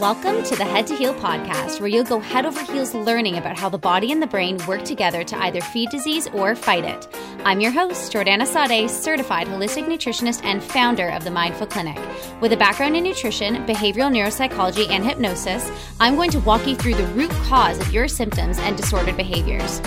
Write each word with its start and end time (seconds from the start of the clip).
Welcome 0.00 0.44
to 0.44 0.54
the 0.54 0.64
Head 0.64 0.86
to 0.86 0.94
Heal 0.94 1.12
podcast, 1.14 1.80
where 1.80 1.88
you'll 1.88 2.04
go 2.04 2.20
head 2.20 2.46
over 2.46 2.62
heels 2.62 2.94
learning 2.94 3.36
about 3.36 3.58
how 3.58 3.68
the 3.68 3.78
body 3.78 4.12
and 4.12 4.22
the 4.22 4.28
brain 4.28 4.56
work 4.68 4.84
together 4.84 5.24
to 5.24 5.42
either 5.42 5.60
feed 5.60 5.90
disease 5.90 6.28
or 6.28 6.54
fight 6.54 6.84
it. 6.84 7.08
I'm 7.44 7.58
your 7.60 7.72
host, 7.72 8.12
Jordana 8.12 8.46
Sade, 8.46 8.88
certified 8.88 9.48
holistic 9.48 9.86
nutritionist 9.86 10.44
and 10.44 10.62
founder 10.62 11.08
of 11.08 11.24
the 11.24 11.32
Mindful 11.32 11.66
Clinic. 11.66 11.98
With 12.40 12.52
a 12.52 12.56
background 12.56 12.96
in 12.96 13.02
nutrition, 13.02 13.66
behavioral 13.66 14.12
neuropsychology, 14.12 14.88
and 14.88 15.04
hypnosis, 15.04 15.68
I'm 15.98 16.14
going 16.14 16.30
to 16.30 16.40
walk 16.40 16.64
you 16.68 16.76
through 16.76 16.94
the 16.94 17.06
root 17.08 17.32
cause 17.48 17.80
of 17.80 17.92
your 17.92 18.06
symptoms 18.06 18.60
and 18.60 18.76
disordered 18.76 19.16
behaviors. 19.16 19.80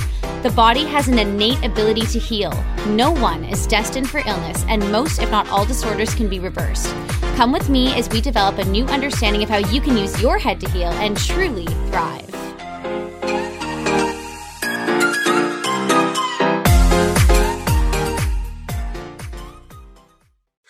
The 0.44 0.52
body 0.54 0.84
has 0.88 1.08
an 1.08 1.20
innate 1.20 1.64
ability 1.64 2.08
to 2.08 2.20
heal. 2.20 2.52
No 2.86 3.12
one 3.12 3.46
is 3.46 3.66
destined 3.66 4.10
for 4.10 4.22
illness, 4.28 4.66
and 4.68 4.92
most, 4.92 5.22
if 5.22 5.32
not 5.32 5.48
all, 5.48 5.66
disorders 5.66 6.14
can 6.14 6.28
be 6.28 6.42
reversed. 6.42 6.94
Come 7.36 7.52
with 7.52 7.70
me 7.70 7.94
as 7.98 8.08
we 8.10 8.22
develop 8.22 8.60
a 8.60 8.66
new 8.66 8.86
understanding 8.86 9.42
of 9.42 9.50
how 9.50 9.58
you 9.58 9.82
can 9.82 9.98
use 9.98 10.22
your 10.22 10.38
head 10.38 10.60
to 10.62 10.70
heal 10.70 10.90
and 10.90 11.18
truly 11.18 11.66
thrive. 11.66 12.28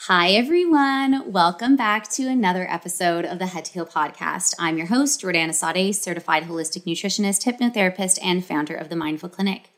Hi, 0.06 0.32
everyone. 0.32 1.32
Welcome 1.32 1.76
back 1.76 2.10
to 2.12 2.28
another 2.28 2.70
episode 2.70 3.26
of 3.26 3.40
the 3.40 3.48
Head 3.48 3.66
to 3.66 3.74
Heal 3.74 3.86
podcast. 3.86 4.56
I'm 4.60 4.78
your 4.78 4.88
host, 4.88 5.22
Jordana 5.22 5.54
Sade, 5.54 5.96
certified 5.96 6.44
holistic 6.44 6.84
nutritionist, 6.84 7.46
hypnotherapist, 7.46 8.20
and 8.24 8.46
founder 8.46 8.76
of 8.76 8.90
the 8.90 8.96
Mindful 8.96 9.30
Clinic. 9.30 9.71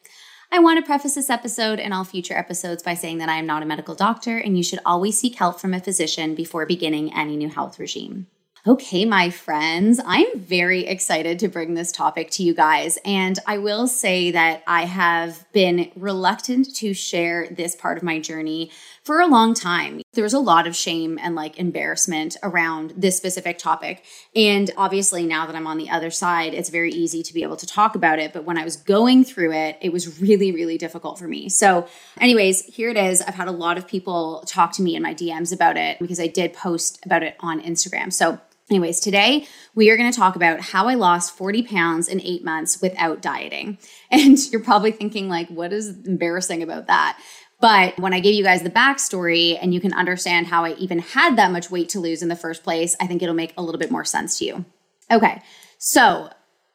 I 0.56 0.60
want 0.60 0.78
to 0.78 0.86
preface 0.86 1.16
this 1.16 1.32
episode 1.32 1.80
and 1.80 1.96
all 1.96 2.04
future 2.04 2.38
episodes 2.38 2.84
by 2.84 2.94
saying 2.94 3.18
that 3.18 3.28
I 3.28 3.38
am 3.38 3.48
not 3.48 3.64
a 3.64 3.66
medical 3.66 3.96
doctor 3.96 4.38
and 4.38 4.56
you 4.56 4.62
should 4.62 4.78
always 4.86 5.20
seek 5.20 5.34
help 5.34 5.60
from 5.60 5.74
a 5.74 5.80
physician 5.80 6.36
before 6.36 6.68
beginning 6.68 7.12
any 7.12 7.36
new 7.36 7.50
health 7.50 7.80
regime. 7.80 8.28
Okay, 8.68 9.04
my 9.04 9.32
friends, 9.32 10.00
I'm 10.06 10.40
very 10.40 10.86
excited 10.86 11.40
to 11.40 11.48
bring 11.48 11.74
this 11.74 11.92
topic 11.92 12.30
to 12.32 12.44
you 12.44 12.54
guys. 12.54 13.00
And 13.04 13.40
I 13.48 13.58
will 13.58 13.88
say 13.88 14.30
that 14.30 14.62
I 14.68 14.86
have 14.86 15.44
been 15.54 15.92
reluctant 15.96 16.76
to 16.76 16.94
share 16.94 17.48
this 17.50 17.76
part 17.76 17.98
of 17.98 18.04
my 18.04 18.20
journey 18.20 18.70
for 19.04 19.20
a 19.20 19.28
long 19.28 19.54
time. 19.54 20.02
There 20.14 20.24
was 20.24 20.34
a 20.34 20.40
lot 20.40 20.66
of 20.66 20.76
shame 20.76 21.20
and 21.22 21.36
like 21.36 21.60
embarrassment 21.60 22.38
around 22.42 22.94
this 22.96 23.18
specific 23.18 23.58
topic. 23.58 24.04
And 24.36 24.72
obviously, 24.78 25.26
now 25.26 25.46
that 25.46 25.56
I'm 25.56 25.68
on 25.68 25.78
the 25.78 25.90
other 25.90 26.10
side, 26.10 26.54
it's 26.54 26.70
very 26.70 26.92
easy 26.92 27.22
to 27.24 27.34
be 27.34 27.44
able 27.44 27.58
to 27.58 27.66
talk 27.66 27.96
about 27.96 28.20
it. 28.20 28.32
But 28.32 28.46
when 28.46 28.58
I 28.58 28.64
was 28.64 28.78
going 28.78 29.26
through 29.26 29.52
it, 29.54 29.78
it 29.82 29.92
was 29.92 30.22
really, 30.22 30.52
really 30.52 30.78
difficult 30.78 31.20
for 31.20 31.28
me. 31.28 31.50
So, 31.50 31.88
anyways, 32.20 32.66
here 32.66 32.90
it 32.90 32.98
is. 32.98 33.22
I've 33.22 33.36
had 33.36 33.48
a 33.48 33.52
lot 33.52 33.78
of 33.78 33.88
people 33.88 34.44
talk 34.48 34.72
to 34.74 34.82
me 34.82 34.96
in 34.96 35.04
my 35.04 35.14
DMs 35.14 35.54
about 35.54 35.76
it 35.76 36.00
because 36.00 36.20
I 36.20 36.28
did 36.28 36.54
post 36.54 37.06
about 37.06 37.24
it 37.24 37.36
on 37.40 37.62
Instagram. 37.62 38.14
So, 38.14 38.40
Anyways, 38.70 39.02
today 39.02 39.46
we 39.76 39.90
are 39.90 39.98
going 39.98 40.10
to 40.10 40.18
talk 40.18 40.38
about 40.38 40.62
how 40.62 40.88
I 40.88 40.96
lost 40.96 41.36
40 41.38 41.64
pounds 41.64 42.08
in 42.08 42.22
eight 42.22 42.46
months 42.46 42.82
without 42.82 43.22
dieting. 43.22 43.78
And 44.14 44.38
you're 44.52 44.62
probably 44.62 44.92
thinking, 44.92 45.28
like, 45.28 45.50
what 45.50 45.74
is 45.74 45.90
embarrassing 46.06 46.62
about 46.62 46.86
that? 46.86 47.20
But 47.64 47.98
when 47.98 48.12
I 48.14 48.20
gave 48.20 48.34
you 48.34 48.44
guys 48.44 48.62
the 48.62 48.70
backstory 48.70 49.58
and 49.62 49.74
you 49.74 49.80
can 49.80 49.94
understand 49.94 50.48
how 50.48 50.66
I 50.66 50.74
even 50.74 51.00
had 51.00 51.38
that 51.38 51.50
much 51.50 51.72
weight 51.72 51.88
to 51.90 52.00
lose 52.02 52.22
in 52.22 52.28
the 52.28 52.36
first 52.36 52.62
place, 52.62 52.94
I 53.00 53.08
think 53.08 53.22
it'll 53.22 53.34
make 53.34 53.54
a 53.56 53.62
little 53.62 53.80
bit 53.80 53.90
more 53.90 54.04
sense 54.04 54.38
to 54.40 54.46
you. 54.46 54.66
Okay, 55.10 55.42
so 55.78 56.30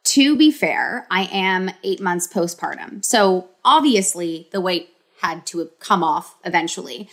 to 0.05 0.35
be 0.35 0.51
fair, 0.51 1.07
I 1.11 1.29
am 1.31 1.71
eight 1.85 2.01
months 2.01 2.27
postpartum. 2.27 3.05
So 3.05 3.51
obviously 3.67 4.49
the 4.51 4.63
weight 4.63 4.89
had 5.21 5.45
to 5.49 5.69
come 5.79 6.03
off 6.03 6.37
eventually. 6.43 7.11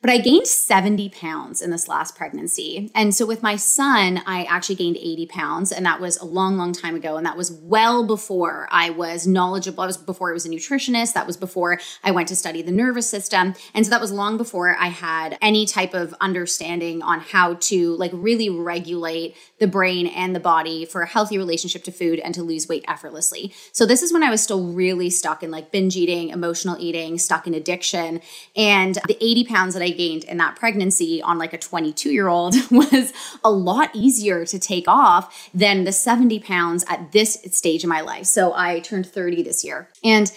But 0.00 0.10
I 0.10 0.18
gained 0.18 0.46
70 0.46 1.08
pounds 1.10 1.62
in 1.62 1.70
this 1.70 1.88
last 1.88 2.16
pregnancy. 2.16 2.90
And 2.94 3.14
so 3.14 3.26
with 3.26 3.42
my 3.42 3.56
son, 3.56 4.22
I 4.26 4.44
actually 4.44 4.76
gained 4.76 4.96
80 4.96 5.26
pounds. 5.26 5.72
And 5.72 5.84
that 5.86 6.00
was 6.00 6.16
a 6.18 6.24
long, 6.24 6.56
long 6.56 6.72
time 6.72 6.94
ago. 6.94 7.16
And 7.16 7.26
that 7.26 7.36
was 7.36 7.50
well 7.50 8.06
before 8.06 8.68
I 8.70 8.90
was 8.90 9.26
knowledgeable. 9.26 9.82
I 9.82 9.86
was 9.86 9.96
before 9.96 10.30
I 10.30 10.32
was 10.32 10.46
a 10.46 10.50
nutritionist. 10.50 11.14
That 11.14 11.26
was 11.26 11.36
before 11.36 11.80
I 12.04 12.10
went 12.10 12.28
to 12.28 12.36
study 12.36 12.62
the 12.62 12.72
nervous 12.72 13.08
system. 13.08 13.54
And 13.74 13.84
so 13.84 13.90
that 13.90 14.00
was 14.00 14.12
long 14.12 14.36
before 14.36 14.76
I 14.76 14.88
had 14.88 15.38
any 15.40 15.66
type 15.66 15.94
of 15.94 16.14
understanding 16.20 17.02
on 17.02 17.20
how 17.20 17.54
to 17.54 17.96
like 17.96 18.12
really 18.14 18.50
regulate 18.50 19.34
the 19.58 19.66
brain 19.66 20.06
and 20.06 20.34
the 20.34 20.40
body 20.40 20.84
for 20.84 21.02
a 21.02 21.06
healthy 21.06 21.38
relationship 21.38 21.84
to 21.84 21.92
food 21.92 22.18
and 22.20 22.34
to 22.34 22.42
lose 22.42 22.68
weight 22.68 22.84
effortlessly. 22.86 23.52
So 23.72 23.86
this 23.86 24.02
is 24.02 24.12
when 24.12 24.22
I 24.22 24.30
was 24.30 24.42
still 24.42 24.66
really 24.66 25.10
stuck 25.10 25.42
in 25.42 25.50
like 25.50 25.70
binge 25.70 25.96
eating, 25.96 26.28
emotional 26.30 26.76
eating, 26.78 27.18
stuck 27.18 27.46
in 27.46 27.54
addiction. 27.54 28.20
And 28.54 28.98
the 29.06 29.16
80 29.20 29.44
pounds 29.44 29.74
that 29.74 29.82
I 29.82 29.90
gained 29.90 30.24
in 30.24 30.36
that 30.38 30.56
pregnancy 30.56 31.22
on 31.22 31.38
like 31.38 31.52
a 31.52 31.58
22 31.58 32.10
year 32.10 32.28
old 32.28 32.54
was 32.70 33.12
a 33.42 33.50
lot 33.50 33.90
easier 33.94 34.44
to 34.44 34.58
take 34.58 34.88
off 34.88 35.50
than 35.54 35.84
the 35.84 35.92
70 35.92 36.40
pounds 36.40 36.84
at 36.88 37.12
this 37.12 37.38
stage 37.52 37.84
of 37.84 37.88
my 37.88 38.00
life. 38.00 38.26
So 38.26 38.52
I 38.54 38.80
turned 38.80 39.06
30 39.06 39.42
this 39.42 39.64
year. 39.64 39.88
And 40.04 40.30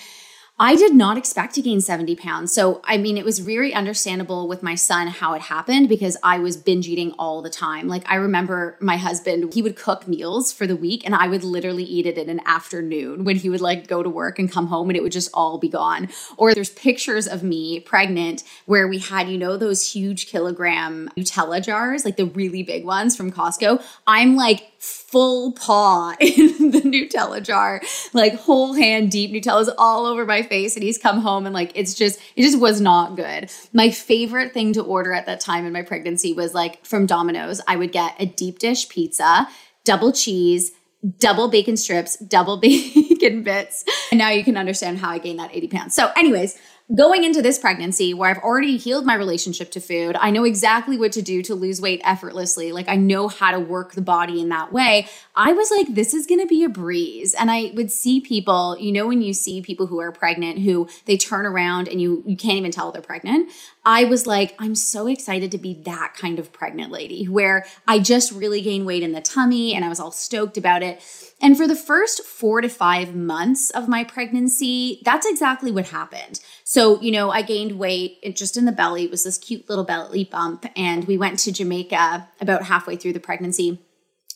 I 0.62 0.76
did 0.76 0.94
not 0.94 1.18
expect 1.18 1.56
to 1.56 1.62
gain 1.62 1.80
70 1.80 2.18
pounds. 2.18 2.52
So, 2.52 2.82
I 2.84 2.98
mean, 2.98 3.18
it 3.18 3.24
was 3.24 3.40
very 3.40 3.74
understandable 3.74 4.46
with 4.46 4.62
my 4.62 4.76
son 4.76 5.08
how 5.08 5.34
it 5.34 5.44
happened 5.44 5.88
because 5.88 6.18
I 6.22 6.38
was 6.40 6.58
binge 6.58 6.86
eating 6.86 7.14
all 7.18 7.42
the 7.42 7.50
time. 7.50 7.88
Like, 7.88 8.04
I 8.12 8.16
remember 8.16 8.76
my 8.82 8.98
husband, 8.98 9.54
he 9.54 9.62
would 9.62 9.78
cook 9.78 10.06
meals 10.06 10.52
for 10.52 10.68
the 10.68 10.76
week 10.76 11.06
and 11.06 11.16
I 11.16 11.30
would 11.30 11.46
literally 11.46 11.86
eat 11.86 12.06
it 12.06 12.18
in 12.18 12.30
an 12.30 12.42
afternoon 12.46 13.24
when 13.24 13.38
he 13.38 13.50
would 13.50 13.62
like 13.62 13.88
go 13.88 14.04
to 14.04 14.10
work 14.10 14.38
and 14.38 14.52
come 14.52 14.68
home 14.68 14.90
and 14.90 14.98
it 14.98 15.02
would 15.02 15.14
just 15.14 15.30
all 15.34 15.60
be 15.60 15.70
gone. 15.70 16.10
Or 16.36 16.54
there's 16.54 16.72
pictures 16.72 17.26
of 17.26 17.42
me 17.42 17.80
pregnant 17.80 18.44
where 18.66 18.90
we 18.90 19.00
had, 19.00 19.30
you 19.30 19.38
know, 19.38 19.56
those 19.56 19.94
huge 19.94 20.28
kilogram 20.28 21.10
Nutella 21.16 21.64
jars, 21.64 22.04
like 22.04 22.18
the 22.18 22.26
really 22.26 22.64
big 22.64 22.84
ones 22.84 23.16
from 23.16 23.32
Costco. 23.32 23.82
I'm 24.06 24.36
like, 24.36 24.74
full 24.80 25.52
paw 25.52 26.16
in 26.20 26.72
the 26.72 26.82
Nutella 26.82 27.44
jar, 27.44 27.82
like 28.14 28.36
whole 28.36 28.74
hand 28.74 29.12
deep 29.12 29.32
Nutella's 29.32 29.70
all 29.78 30.06
over 30.06 30.26
my 30.26 30.42
face. 30.42 30.76
And 30.76 30.84
he's 30.84 30.98
come 30.98 31.20
home 31.20 31.46
and 31.46 31.54
like 31.54 31.72
it's 31.76 31.94
just, 31.94 32.20
it 32.36 32.44
just 32.44 32.60
was 32.60 32.82
not 32.82 33.16
good. 33.16 33.52
My 33.74 33.90
favorite 33.92 34.54
thing 34.54 34.74
to 34.74 34.82
order 34.82 35.14
at 35.14 35.26
that 35.26 35.40
time 35.40 35.66
in 35.66 35.74
my 35.74 35.82
pregnancy 35.82 36.34
was 36.34 36.54
like 36.54 36.86
from 36.86 37.06
Domino's, 37.06 37.62
I 37.68 37.76
would 37.76 37.92
get 37.92 38.16
a 38.20 38.26
deep 38.26 38.60
dish 38.60 38.90
pizza, 38.90 39.48
double 39.84 40.12
cheese, 40.12 40.72
double 41.20 41.48
bacon 41.48 41.78
strips, 41.78 42.18
double 42.18 42.58
bacon 42.62 43.44
bits. 43.44 43.84
And 44.12 44.18
now 44.18 44.30
you 44.30 44.44
can 44.44 44.58
understand 44.58 45.00
how 45.00 45.12
I 45.12 45.18
gained 45.20 45.40
that 45.40 45.54
80 45.54 45.68
pounds. 45.68 45.96
So, 45.96 46.12
anyways, 46.16 46.58
going 46.96 47.24
into 47.24 47.42
this 47.42 47.60
pregnancy 47.60 48.14
where 48.14 48.30
I've 48.30 48.42
already 48.44 48.78
healed 48.78 49.06
my 49.06 49.14
relationship 49.14 49.70
to 49.72 49.80
food, 49.80 50.16
I 50.20 50.32
know 50.32 50.44
exactly 50.44 50.98
what 50.98 51.12
to 51.14 51.22
do 51.22 51.44
to 51.44 51.54
lose 51.54 51.80
weight 51.80 52.02
effortlessly. 52.04 52.72
Like 52.72 52.90
I 52.90 52.96
know 52.96 53.28
how 53.28 53.52
to 53.52 53.60
work 53.60 53.94
the 53.94 54.02
body 54.02 54.42
in 54.42 54.50
that 54.50 54.74
way. 54.74 55.08
I 55.36 55.54
was 55.54 55.70
like, 55.70 55.94
this 55.94 56.14
is 56.14 56.26
going 56.26 56.42
to 56.42 56.48
be 56.48 56.64
a 56.64 56.70
breeze. 56.70 57.36
And 57.36 57.52
I 57.52 57.72
would 57.76 57.92
see 57.92 58.20
people, 58.22 58.76
you 58.80 58.92
know, 58.92 59.08
when 59.08 59.22
you 59.22 59.34
see 59.34 59.62
people 59.62 59.86
who 59.88 60.00
are 60.00 60.12
pregnant 60.12 60.60
who 60.60 60.90
they 61.06 61.16
turn 61.16 61.46
around 61.46 61.88
and 61.88 62.02
you 62.02 62.24
you 62.26 62.36
can't 62.36 62.58
even 62.58 62.72
tell 62.72 62.92
they're 62.92 63.02
pregnant. 63.02 63.52
I 63.86 64.04
was 64.04 64.28
like, 64.28 64.56
I'm 64.60 64.76
so 64.76 65.08
excited 65.08 65.52
to 65.52 65.58
be 65.58 65.74
that 65.86 66.14
kind 66.16 66.38
of 66.38 66.52
pregnant 66.52 66.92
lady 66.92 67.26
where 67.26 67.66
I 67.88 68.00
just 68.00 68.32
really 68.32 68.62
gained 68.62 68.86
weight 68.86 69.04
in 69.04 69.14
the 69.14 69.22
tummy 69.22 69.74
and 69.74 69.86
I 69.86 69.90
was 69.90 70.00
all 70.00 70.12
stoked 70.12 70.58
about 70.58 70.84
it. 70.84 71.02
And 71.42 71.56
for 71.56 71.68
the 71.68 71.76
first 71.76 72.24
four 72.26 72.60
to 72.60 72.68
five 72.68 73.16
months 73.16 73.70
of 73.70 73.88
my 73.88 74.04
pregnancy, 74.04 75.02
that's 75.06 75.26
exactly 75.26 75.72
what 75.72 75.88
happened. 75.88 76.42
So, 76.66 77.02
you 77.02 77.12
know, 77.12 77.32
I 77.32 77.42
gained 77.42 77.80
weight 77.80 78.36
just 78.36 78.58
in 78.58 78.66
the 78.66 78.72
belly. 78.74 79.06
It 79.06 79.12
was 79.12 79.24
this 79.24 79.38
cute 79.38 79.70
little 79.70 79.86
belly 79.86 80.26
bump. 80.26 80.66
And 80.76 81.06
we 81.06 81.18
went 81.18 81.40
to 81.40 81.52
Jamaica 81.52 82.28
about 82.42 82.64
halfway 82.64 82.98
through 82.98 83.14
the 83.14 83.20
pregnancy. 83.20 83.80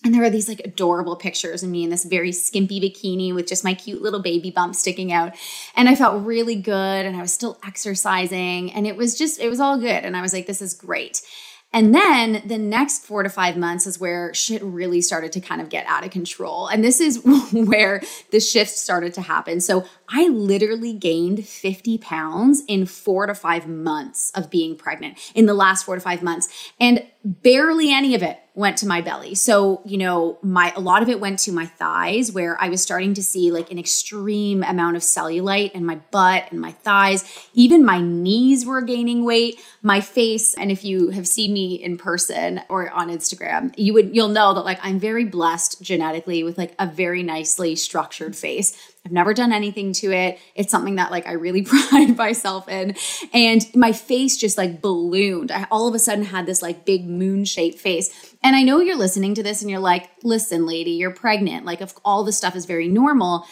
And 0.03 0.13
there 0.13 0.23
are 0.23 0.29
these 0.29 0.49
like 0.49 0.61
adorable 0.65 1.15
pictures 1.15 1.63
of 1.63 1.69
me 1.69 1.83
in 1.83 1.89
this 1.89 2.03
very 2.03 2.31
skimpy 2.31 2.81
bikini 2.81 3.33
with 3.33 3.47
just 3.47 3.63
my 3.63 3.73
cute 3.73 4.01
little 4.01 4.21
baby 4.21 4.51
bump 4.51 4.75
sticking 4.75 5.13
out. 5.13 5.33
And 5.75 5.87
I 5.87 5.95
felt 5.95 6.25
really 6.25 6.55
good 6.55 7.05
and 7.05 7.15
I 7.15 7.21
was 7.21 7.33
still 7.33 7.57
exercising 7.65 8.71
and 8.73 8.85
it 8.85 8.97
was 8.97 9.17
just, 9.17 9.39
it 9.39 9.49
was 9.49 9.59
all 9.59 9.77
good. 9.77 10.03
And 10.03 10.17
I 10.17 10.21
was 10.21 10.33
like, 10.33 10.45
this 10.45 10.61
is 10.61 10.73
great. 10.73 11.21
And 11.75 11.93
then 11.93 12.43
the 12.45 12.59
next 12.59 13.03
four 13.03 13.23
to 13.23 13.29
five 13.29 13.57
months 13.57 13.87
is 13.87 13.99
where 13.99 14.31
shit 14.35 14.61
really 14.61 15.01
started 15.01 15.31
to 15.31 15.41
kind 15.41 15.59
of 15.59 15.69
get 15.69 15.87
out 15.87 16.05
of 16.05 16.11
control. 16.11 16.67
And 16.67 16.83
this 16.83 17.01
is 17.01 17.23
where 17.51 18.03
the 18.29 18.39
shift 18.39 18.71
started 18.71 19.15
to 19.15 19.21
happen. 19.21 19.59
So 19.59 19.83
I 20.07 20.27
literally 20.27 20.93
gained 20.93 21.47
50 21.47 21.97
pounds 21.97 22.61
in 22.67 22.85
four 22.85 23.25
to 23.25 23.33
five 23.33 23.67
months 23.67 24.31
of 24.35 24.51
being 24.51 24.77
pregnant 24.77 25.17
in 25.33 25.47
the 25.47 25.55
last 25.55 25.83
four 25.83 25.95
to 25.95 26.01
five 26.01 26.21
months. 26.21 26.47
And 26.79 27.07
barely 27.23 27.91
any 27.91 28.13
of 28.13 28.21
it 28.21 28.39
went 28.55 28.77
to 28.77 28.87
my 28.87 29.01
belly. 29.01 29.33
So, 29.33 29.81
you 29.83 29.97
know, 29.97 30.37
my 30.43 30.71
a 30.75 30.79
lot 30.79 31.01
of 31.01 31.09
it 31.09 31.19
went 31.19 31.39
to 31.39 31.51
my 31.51 31.65
thighs 31.65 32.31
where 32.31 32.61
I 32.61 32.69
was 32.69 32.83
starting 32.83 33.15
to 33.15 33.23
see 33.23 33.51
like 33.51 33.71
an 33.71 33.79
extreme 33.79 34.61
amount 34.61 34.95
of 34.95 35.01
cellulite 35.01 35.71
in 35.71 35.83
my 35.83 35.95
butt 36.11 36.51
and 36.51 36.61
my 36.61 36.71
thighs. 36.71 37.23
Even 37.55 37.83
my 37.83 37.99
knees 37.99 38.63
were 38.63 38.81
gaining 38.81 39.25
weight, 39.25 39.59
my 39.81 40.01
face, 40.01 40.53
and 40.53 40.71
if 40.71 40.85
you 40.85 41.09
have 41.09 41.27
seen 41.27 41.51
me 41.51 41.75
in 41.75 41.97
person 41.97 42.61
or 42.69 42.91
on 42.91 43.09
Instagram, 43.09 43.73
you 43.75 43.93
would 43.93 44.15
you'll 44.15 44.27
know 44.27 44.53
that 44.53 44.65
like 44.65 44.79
I'm 44.83 44.99
very 44.99 45.25
blessed 45.25 45.81
genetically 45.81 46.43
with 46.43 46.57
like 46.57 46.75
a 46.77 46.85
very 46.85 47.23
nicely 47.23 47.75
structured 47.75 48.35
face 48.35 48.92
I've 49.05 49.11
never 49.11 49.33
done 49.33 49.51
anything 49.51 49.91
to 49.93 50.13
it. 50.13 50.39
It's 50.55 50.71
something 50.71 50.95
that 50.95 51.11
like 51.11 51.27
I 51.27 51.33
really 51.33 51.61
pride 51.89 52.17
myself 52.17 52.69
in. 52.69 52.95
And 53.33 53.65
my 53.75 53.91
face 53.91 54.37
just 54.37 54.57
like 54.57 54.81
ballooned. 54.81 55.51
I 55.51 55.67
all 55.69 55.87
of 55.87 55.95
a 55.95 55.99
sudden 55.99 56.23
had 56.25 56.45
this 56.45 56.61
like 56.61 56.85
big 56.85 57.05
moon 57.05 57.43
shaped 57.43 57.79
face. 57.79 58.35
And 58.41 58.55
I 58.55 58.63
know 58.63 58.79
you're 58.79 58.97
listening 58.97 59.35
to 59.35 59.43
this 59.43 59.61
and 59.61 59.69
you're 59.69 59.79
like, 59.79 60.09
listen, 60.23 60.65
lady, 60.65 60.91
you're 60.91 61.11
pregnant. 61.11 61.65
Like, 61.65 61.81
if 61.81 61.93
all 62.05 62.23
this 62.23 62.37
stuff 62.37 62.55
is 62.55 62.65
very 62.65 62.87
normal. 62.87 63.45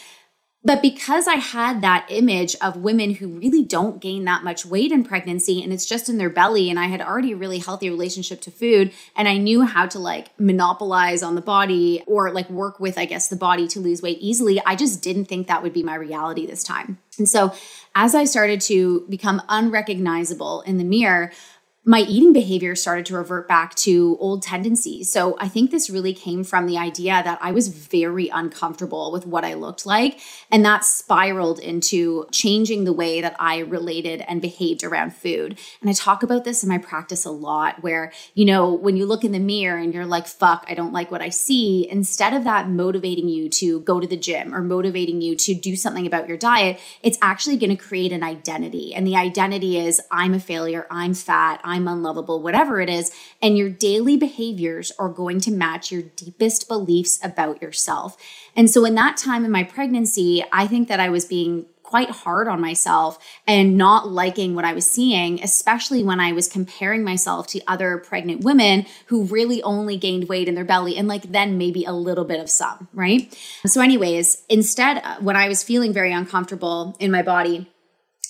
But 0.63 0.83
because 0.83 1.27
I 1.27 1.35
had 1.35 1.81
that 1.81 2.05
image 2.09 2.55
of 2.61 2.77
women 2.77 3.15
who 3.15 3.27
really 3.27 3.63
don't 3.63 3.99
gain 3.99 4.25
that 4.25 4.43
much 4.43 4.63
weight 4.63 4.91
in 4.91 5.03
pregnancy 5.03 5.63
and 5.63 5.73
it's 5.73 5.87
just 5.87 6.07
in 6.07 6.19
their 6.19 6.29
belly, 6.29 6.69
and 6.69 6.79
I 6.79 6.85
had 6.85 7.01
already 7.01 7.31
a 7.31 7.35
really 7.35 7.57
healthy 7.57 7.89
relationship 7.89 8.41
to 8.41 8.51
food, 8.51 8.93
and 9.15 9.27
I 9.27 9.37
knew 9.37 9.63
how 9.63 9.87
to 9.87 9.97
like 9.97 10.27
monopolize 10.39 11.23
on 11.23 11.33
the 11.33 11.41
body 11.41 12.03
or 12.05 12.31
like 12.31 12.47
work 12.49 12.79
with, 12.79 12.99
I 12.99 13.05
guess, 13.05 13.27
the 13.27 13.35
body 13.35 13.67
to 13.69 13.79
lose 13.79 14.03
weight 14.03 14.19
easily, 14.21 14.61
I 14.63 14.75
just 14.75 15.01
didn't 15.01 15.25
think 15.25 15.47
that 15.47 15.63
would 15.63 15.73
be 15.73 15.83
my 15.83 15.95
reality 15.95 16.45
this 16.45 16.63
time. 16.63 16.99
And 17.17 17.27
so 17.27 17.53
as 17.95 18.13
I 18.13 18.25
started 18.25 18.61
to 18.61 19.05
become 19.09 19.41
unrecognizable 19.49 20.61
in 20.61 20.77
the 20.77 20.83
mirror, 20.83 21.31
my 21.83 22.01
eating 22.01 22.31
behavior 22.31 22.75
started 22.75 23.07
to 23.07 23.15
revert 23.15 23.47
back 23.47 23.73
to 23.73 24.15
old 24.19 24.43
tendencies. 24.43 25.11
So 25.11 25.35
I 25.39 25.47
think 25.47 25.71
this 25.71 25.89
really 25.89 26.13
came 26.13 26.43
from 26.43 26.67
the 26.67 26.77
idea 26.77 27.23
that 27.23 27.39
I 27.41 27.51
was 27.51 27.69
very 27.69 28.29
uncomfortable 28.29 29.11
with 29.11 29.25
what 29.25 29.43
I 29.43 29.55
looked 29.55 29.83
like. 29.83 30.19
And 30.51 30.63
that 30.63 30.85
spiraled 30.85 31.57
into 31.57 32.27
changing 32.31 32.83
the 32.83 32.93
way 32.93 33.19
that 33.21 33.35
I 33.39 33.59
related 33.59 34.21
and 34.27 34.43
behaved 34.43 34.83
around 34.83 35.15
food. 35.15 35.57
And 35.81 35.89
I 35.89 35.93
talk 35.93 36.21
about 36.21 36.43
this 36.43 36.61
in 36.61 36.69
my 36.69 36.77
practice 36.77 37.25
a 37.25 37.31
lot, 37.31 37.81
where, 37.81 38.13
you 38.35 38.45
know, 38.45 38.71
when 38.71 38.95
you 38.95 39.07
look 39.07 39.23
in 39.23 39.31
the 39.31 39.39
mirror 39.39 39.79
and 39.79 39.91
you're 39.91 40.05
like, 40.05 40.27
fuck, 40.27 40.65
I 40.67 40.75
don't 40.75 40.93
like 40.93 41.09
what 41.09 41.23
I 41.23 41.29
see, 41.29 41.89
instead 41.89 42.33
of 42.33 42.43
that 42.43 42.69
motivating 42.69 43.27
you 43.27 43.49
to 43.49 43.79
go 43.79 43.99
to 43.99 44.05
the 44.05 44.17
gym 44.17 44.53
or 44.53 44.61
motivating 44.61 45.21
you 45.21 45.35
to 45.35 45.55
do 45.55 45.75
something 45.75 46.05
about 46.05 46.27
your 46.27 46.37
diet, 46.37 46.79
it's 47.01 47.17
actually 47.23 47.57
going 47.57 47.75
to 47.75 47.83
create 47.83 48.11
an 48.11 48.21
identity. 48.21 48.93
And 48.93 49.07
the 49.07 49.15
identity 49.15 49.79
is, 49.79 49.99
I'm 50.11 50.35
a 50.35 50.39
failure, 50.39 50.85
I'm 50.91 51.15
fat, 51.15 51.59
unlovable, 51.77 52.41
whatever 52.41 52.81
it 52.81 52.89
is. 52.89 53.11
And 53.41 53.57
your 53.57 53.69
daily 53.69 54.17
behaviors 54.17 54.91
are 54.99 55.09
going 55.09 55.39
to 55.41 55.51
match 55.51 55.91
your 55.91 56.01
deepest 56.01 56.67
beliefs 56.67 57.19
about 57.23 57.61
yourself. 57.61 58.17
And 58.55 58.69
so, 58.69 58.85
in 58.85 58.95
that 58.95 59.17
time 59.17 59.45
in 59.45 59.51
my 59.51 59.63
pregnancy, 59.63 60.43
I 60.51 60.67
think 60.67 60.87
that 60.87 60.99
I 60.99 61.09
was 61.09 61.25
being 61.25 61.65
quite 61.91 62.09
hard 62.09 62.47
on 62.47 62.61
myself 62.61 63.19
and 63.45 63.77
not 63.77 64.07
liking 64.07 64.55
what 64.55 64.63
I 64.63 64.71
was 64.71 64.89
seeing, 64.89 65.43
especially 65.43 66.05
when 66.05 66.21
I 66.21 66.31
was 66.31 66.47
comparing 66.47 67.03
myself 67.03 67.47
to 67.47 67.59
other 67.67 67.97
pregnant 67.97 68.45
women 68.45 68.85
who 69.07 69.25
really 69.25 69.61
only 69.61 69.97
gained 69.97 70.29
weight 70.29 70.47
in 70.47 70.55
their 70.55 70.63
belly 70.63 70.95
and 70.95 71.09
like 71.09 71.33
then 71.33 71.57
maybe 71.57 71.83
a 71.83 71.91
little 71.91 72.23
bit 72.23 72.39
of 72.39 72.49
some, 72.49 72.87
right? 72.93 73.37
So, 73.65 73.81
anyways, 73.81 74.43
instead, 74.47 75.03
when 75.19 75.35
I 75.35 75.49
was 75.49 75.63
feeling 75.63 75.91
very 75.91 76.13
uncomfortable 76.13 76.95
in 77.01 77.11
my 77.11 77.23
body, 77.23 77.69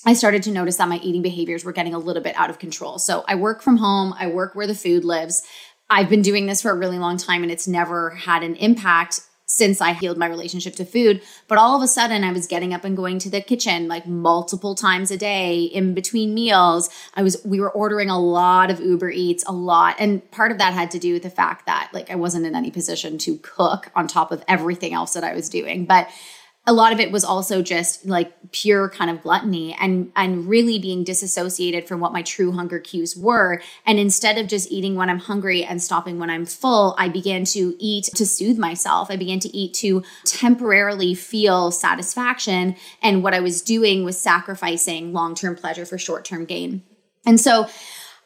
I 0.05 0.13
started 0.13 0.43
to 0.43 0.51
notice 0.51 0.77
that 0.77 0.89
my 0.89 0.97
eating 0.97 1.21
behaviors 1.21 1.63
were 1.63 1.73
getting 1.73 1.93
a 1.93 1.99
little 1.99 2.23
bit 2.23 2.35
out 2.35 2.49
of 2.49 2.59
control. 2.59 2.97
So 2.97 3.23
I 3.27 3.35
work 3.35 3.61
from 3.61 3.77
home, 3.77 4.13
I 4.17 4.27
work 4.27 4.55
where 4.55 4.67
the 4.67 4.75
food 4.75 5.05
lives. 5.05 5.43
I've 5.89 6.09
been 6.09 6.21
doing 6.21 6.47
this 6.47 6.61
for 6.61 6.71
a 6.71 6.77
really 6.77 6.97
long 6.97 7.17
time 7.17 7.43
and 7.43 7.51
it's 7.51 7.67
never 7.67 8.11
had 8.11 8.43
an 8.43 8.55
impact 8.55 9.21
since 9.51 9.81
I 9.81 9.91
healed 9.91 10.17
my 10.17 10.27
relationship 10.27 10.75
to 10.75 10.85
food. 10.85 11.21
But 11.49 11.57
all 11.57 11.75
of 11.75 11.83
a 11.83 11.87
sudden, 11.87 12.23
I 12.23 12.31
was 12.31 12.47
getting 12.47 12.73
up 12.73 12.85
and 12.85 12.95
going 12.95 13.19
to 13.19 13.29
the 13.29 13.41
kitchen 13.41 13.89
like 13.89 14.07
multiple 14.07 14.75
times 14.75 15.11
a 15.11 15.17
day 15.17 15.63
in 15.63 15.93
between 15.93 16.33
meals. 16.33 16.89
I 17.15 17.21
was, 17.21 17.41
we 17.43 17.59
were 17.59 17.69
ordering 17.69 18.09
a 18.09 18.17
lot 18.17 18.71
of 18.71 18.79
Uber 18.79 19.11
Eats, 19.11 19.43
a 19.45 19.51
lot. 19.51 19.97
And 19.99 20.29
part 20.31 20.53
of 20.53 20.57
that 20.59 20.73
had 20.73 20.89
to 20.91 20.99
do 20.99 21.13
with 21.13 21.23
the 21.23 21.29
fact 21.29 21.65
that 21.65 21.89
like 21.93 22.09
I 22.09 22.15
wasn't 22.15 22.45
in 22.45 22.55
any 22.55 22.71
position 22.71 23.17
to 23.19 23.37
cook 23.39 23.91
on 23.93 24.07
top 24.07 24.31
of 24.31 24.41
everything 24.47 24.93
else 24.93 25.13
that 25.13 25.25
I 25.25 25.35
was 25.35 25.49
doing. 25.49 25.85
But 25.85 26.07
a 26.67 26.73
lot 26.73 26.93
of 26.93 26.99
it 26.99 27.11
was 27.11 27.23
also 27.23 27.63
just 27.63 28.05
like 28.05 28.31
pure 28.51 28.87
kind 28.89 29.09
of 29.09 29.21
gluttony 29.23 29.75
and 29.79 30.11
and 30.15 30.47
really 30.47 30.77
being 30.77 31.03
disassociated 31.03 31.87
from 31.87 31.99
what 31.99 32.13
my 32.13 32.21
true 32.21 32.51
hunger 32.51 32.79
cues 32.79 33.17
were 33.17 33.61
and 33.85 33.97
instead 33.97 34.37
of 34.37 34.47
just 34.47 34.71
eating 34.71 34.95
when 34.95 35.09
i'm 35.09 35.19
hungry 35.19 35.63
and 35.63 35.81
stopping 35.81 36.19
when 36.19 36.29
i'm 36.29 36.45
full 36.45 36.95
i 36.99 37.09
began 37.09 37.43
to 37.43 37.75
eat 37.79 38.05
to 38.15 38.25
soothe 38.25 38.59
myself 38.59 39.09
i 39.09 39.15
began 39.15 39.39
to 39.39 39.49
eat 39.55 39.73
to 39.73 40.03
temporarily 40.25 41.15
feel 41.15 41.71
satisfaction 41.71 42.75
and 43.01 43.23
what 43.23 43.33
i 43.33 43.39
was 43.39 43.61
doing 43.61 44.03
was 44.03 44.17
sacrificing 44.17 45.13
long-term 45.13 45.55
pleasure 45.55 45.85
for 45.85 45.97
short-term 45.97 46.45
gain 46.45 46.83
and 47.25 47.39
so 47.39 47.67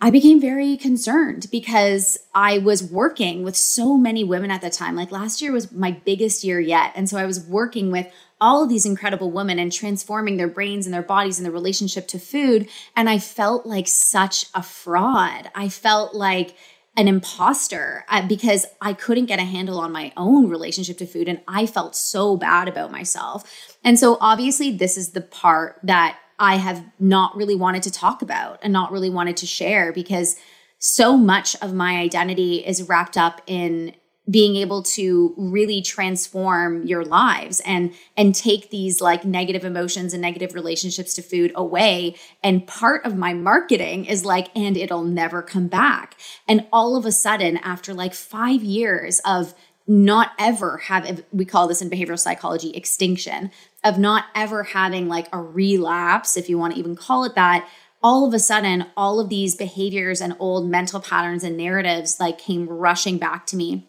I 0.01 0.09
became 0.09 0.41
very 0.41 0.75
concerned 0.75 1.47
because 1.51 2.17
I 2.33 2.57
was 2.57 2.83
working 2.83 3.43
with 3.43 3.55
so 3.55 3.97
many 3.97 4.23
women 4.25 4.51
at 4.51 4.61
the 4.61 4.69
time. 4.69 4.95
Like 4.95 5.11
last 5.11 5.41
year 5.41 5.53
was 5.53 5.71
my 5.71 5.91
biggest 5.91 6.43
year 6.43 6.59
yet. 6.59 6.91
And 6.95 7.09
so 7.09 7.17
I 7.17 7.25
was 7.25 7.39
working 7.39 7.91
with 7.91 8.07
all 8.45 8.61
of 8.61 8.69
these 8.69 8.85
incredible 8.85 9.31
women 9.31 9.57
and 9.57 9.71
transforming 9.71 10.37
their 10.37 10.47
brains 10.47 10.85
and 10.85 10.93
their 10.93 11.01
bodies 11.01 11.39
and 11.39 11.45
their 11.45 11.51
relationship 11.51 12.07
to 12.07 12.19
food. 12.19 12.69
And 12.95 13.09
I 13.09 13.17
felt 13.17 13.65
like 13.65 13.87
such 13.87 14.45
a 14.53 14.61
fraud. 14.61 15.49
I 15.55 15.67
felt 15.67 16.13
like 16.13 16.55
an 16.95 17.07
imposter 17.07 18.05
uh, 18.07 18.25
because 18.27 18.67
I 18.79 18.93
couldn't 18.93 19.25
get 19.25 19.39
a 19.39 19.43
handle 19.43 19.79
on 19.79 19.91
my 19.91 20.13
own 20.15 20.47
relationship 20.47 20.99
to 20.99 21.07
food 21.07 21.27
and 21.27 21.41
I 21.47 21.65
felt 21.65 21.95
so 21.95 22.37
bad 22.37 22.67
about 22.67 22.91
myself. 22.91 23.75
And 23.83 23.97
so 23.97 24.19
obviously 24.21 24.69
this 24.77 24.95
is 24.95 25.13
the 25.13 25.21
part 25.21 25.79
that 25.81 26.19
I 26.37 26.57
have 26.57 26.85
not 26.99 27.35
really 27.35 27.55
wanted 27.55 27.81
to 27.83 27.91
talk 27.91 28.21
about 28.21 28.59
and 28.61 28.71
not 28.71 28.91
really 28.91 29.09
wanted 29.09 29.37
to 29.37 29.47
share 29.47 29.91
because 29.91 30.35
so 30.77 31.17
much 31.17 31.55
of 31.63 31.73
my 31.73 31.97
identity 31.97 32.57
is 32.57 32.87
wrapped 32.87 33.17
up 33.17 33.41
in 33.47 33.95
being 34.29 34.55
able 34.55 34.81
to 34.81 35.33
really 35.37 35.81
transform 35.81 36.85
your 36.85 37.05
lives 37.05 37.59
and 37.61 37.93
and 38.17 38.33
take 38.33 38.71
these 38.71 38.99
like 38.99 39.23
negative 39.23 39.63
emotions 39.63 40.13
and 40.13 40.21
negative 40.21 40.55
relationships 40.55 41.13
to 41.13 41.21
food 41.21 41.51
away. 41.55 42.15
And 42.43 42.65
part 42.65 43.05
of 43.05 43.15
my 43.15 43.33
marketing 43.33 44.05
is 44.05 44.25
like 44.25 44.49
and 44.55 44.75
it'll 44.75 45.03
never 45.03 45.41
come 45.41 45.67
back. 45.67 46.15
And 46.47 46.65
all 46.73 46.95
of 46.95 47.05
a 47.05 47.11
sudden 47.11 47.57
after 47.57 47.93
like 47.93 48.13
5 48.13 48.63
years 48.63 49.21
of 49.25 49.53
not 49.87 50.31
ever 50.39 50.77
have 50.77 51.23
we 51.31 51.45
call 51.45 51.67
this 51.67 51.81
in 51.81 51.89
behavioral 51.89 52.19
psychology 52.19 52.71
extinction 52.71 53.51
of 53.83 53.99
not 53.99 54.25
ever 54.33 54.63
having 54.63 55.07
like 55.07 55.27
a 55.31 55.39
relapse 55.39 56.35
if 56.35 56.49
you 56.49 56.57
want 56.57 56.73
to 56.73 56.79
even 56.79 56.95
call 56.95 57.23
it 57.23 57.35
that 57.35 57.67
all 58.01 58.27
of 58.27 58.33
a 58.33 58.39
sudden 58.39 58.87
all 58.97 59.19
of 59.19 59.29
these 59.29 59.55
behaviors 59.55 60.21
and 60.21 60.35
old 60.39 60.67
mental 60.67 60.99
patterns 60.99 61.43
and 61.43 61.55
narratives 61.55 62.19
like 62.19 62.39
came 62.39 62.67
rushing 62.67 63.19
back 63.19 63.45
to 63.45 63.55
me 63.55 63.87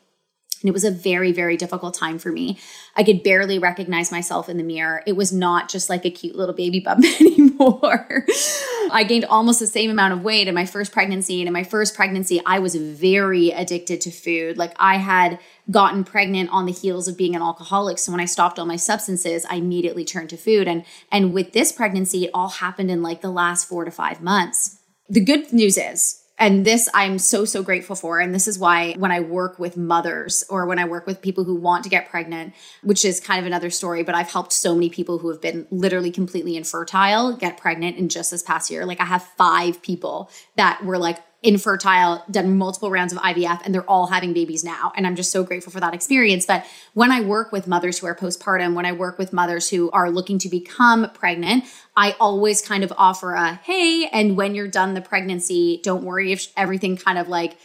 and 0.62 0.68
it 0.68 0.72
was 0.72 0.84
a 0.84 0.90
very, 0.90 1.32
very 1.32 1.56
difficult 1.56 1.94
time 1.94 2.18
for 2.18 2.32
me. 2.32 2.58
I 2.96 3.04
could 3.04 3.22
barely 3.22 3.58
recognize 3.58 4.10
myself 4.10 4.48
in 4.48 4.56
the 4.56 4.62
mirror. 4.62 5.02
It 5.06 5.12
was 5.12 5.32
not 5.32 5.68
just 5.68 5.90
like 5.90 6.04
a 6.06 6.10
cute 6.10 6.34
little 6.34 6.54
baby 6.54 6.80
bump 6.80 7.04
anymore. 7.20 8.26
I 8.90 9.04
gained 9.06 9.26
almost 9.26 9.60
the 9.60 9.66
same 9.66 9.90
amount 9.90 10.14
of 10.14 10.22
weight 10.22 10.48
in 10.48 10.54
my 10.54 10.64
first 10.64 10.92
pregnancy. 10.92 11.40
And 11.40 11.46
in 11.46 11.52
my 11.52 11.64
first 11.64 11.94
pregnancy, 11.94 12.40
I 12.46 12.58
was 12.58 12.74
very 12.74 13.50
addicted 13.50 14.00
to 14.02 14.10
food. 14.10 14.56
Like 14.56 14.72
I 14.78 14.96
had 14.96 15.38
gotten 15.70 16.04
pregnant 16.04 16.50
on 16.50 16.64
the 16.64 16.72
heels 16.72 17.06
of 17.06 17.18
being 17.18 17.36
an 17.36 17.42
alcoholic. 17.42 17.98
So 17.98 18.10
when 18.10 18.20
I 18.20 18.26
stopped 18.26 18.58
all 18.58 18.66
my 18.66 18.76
substances, 18.76 19.44
I 19.50 19.56
immediately 19.56 20.04
turned 20.04 20.30
to 20.30 20.36
food. 20.36 20.68
And, 20.68 20.84
and 21.12 21.34
with 21.34 21.52
this 21.52 21.70
pregnancy, 21.70 22.24
it 22.24 22.30
all 22.32 22.48
happened 22.48 22.90
in 22.90 23.02
like 23.02 23.20
the 23.20 23.30
last 23.30 23.68
four 23.68 23.84
to 23.84 23.90
five 23.90 24.22
months. 24.22 24.78
The 25.08 25.20
good 25.20 25.52
news 25.52 25.76
is 25.76 26.22
and 26.38 26.64
this 26.64 26.88
I'm 26.92 27.18
so, 27.18 27.44
so 27.44 27.62
grateful 27.62 27.96
for. 27.96 28.20
And 28.20 28.34
this 28.34 28.46
is 28.46 28.58
why 28.58 28.94
when 28.98 29.10
I 29.10 29.20
work 29.20 29.58
with 29.58 29.76
mothers 29.76 30.44
or 30.50 30.66
when 30.66 30.78
I 30.78 30.84
work 30.84 31.06
with 31.06 31.22
people 31.22 31.44
who 31.44 31.54
want 31.54 31.84
to 31.84 31.90
get 31.90 32.10
pregnant, 32.10 32.54
which 32.82 33.04
is 33.04 33.20
kind 33.20 33.40
of 33.40 33.46
another 33.46 33.70
story, 33.70 34.02
but 34.02 34.14
I've 34.14 34.30
helped 34.30 34.52
so 34.52 34.74
many 34.74 34.90
people 34.90 35.18
who 35.18 35.30
have 35.30 35.40
been 35.40 35.66
literally 35.70 36.10
completely 36.10 36.56
infertile 36.56 37.36
get 37.36 37.56
pregnant 37.56 37.96
in 37.96 38.08
just 38.08 38.30
this 38.30 38.42
past 38.42 38.70
year. 38.70 38.84
Like 38.84 39.00
I 39.00 39.06
have 39.06 39.22
five 39.22 39.80
people 39.80 40.30
that 40.56 40.84
were 40.84 40.98
like, 40.98 41.18
infertile, 41.42 42.24
done 42.30 42.56
multiple 42.56 42.90
rounds 42.90 43.12
of 43.12 43.18
IVF, 43.20 43.62
and 43.64 43.74
they're 43.74 43.88
all 43.88 44.06
having 44.06 44.32
babies 44.32 44.64
now. 44.64 44.92
And 44.96 45.06
I'm 45.06 45.16
just 45.16 45.30
so 45.30 45.44
grateful 45.44 45.72
for 45.72 45.80
that 45.80 45.94
experience. 45.94 46.46
But 46.46 46.64
when 46.94 47.12
I 47.12 47.20
work 47.20 47.52
with 47.52 47.66
mothers 47.66 47.98
who 47.98 48.06
are 48.06 48.14
postpartum, 48.14 48.74
when 48.74 48.86
I 48.86 48.92
work 48.92 49.18
with 49.18 49.32
mothers 49.32 49.70
who 49.70 49.90
are 49.90 50.10
looking 50.10 50.38
to 50.40 50.48
become 50.48 51.10
pregnant, 51.10 51.64
I 51.96 52.16
always 52.18 52.62
kind 52.62 52.82
of 52.82 52.92
offer 52.96 53.34
a 53.34 53.54
hey, 53.54 54.08
and 54.12 54.36
when 54.36 54.54
you're 54.54 54.68
done 54.68 54.94
the 54.94 55.00
pregnancy, 55.00 55.80
don't 55.82 56.04
worry 56.04 56.32
if 56.32 56.52
everything 56.56 56.96
kind 56.96 57.18
of 57.18 57.28
like 57.28 57.56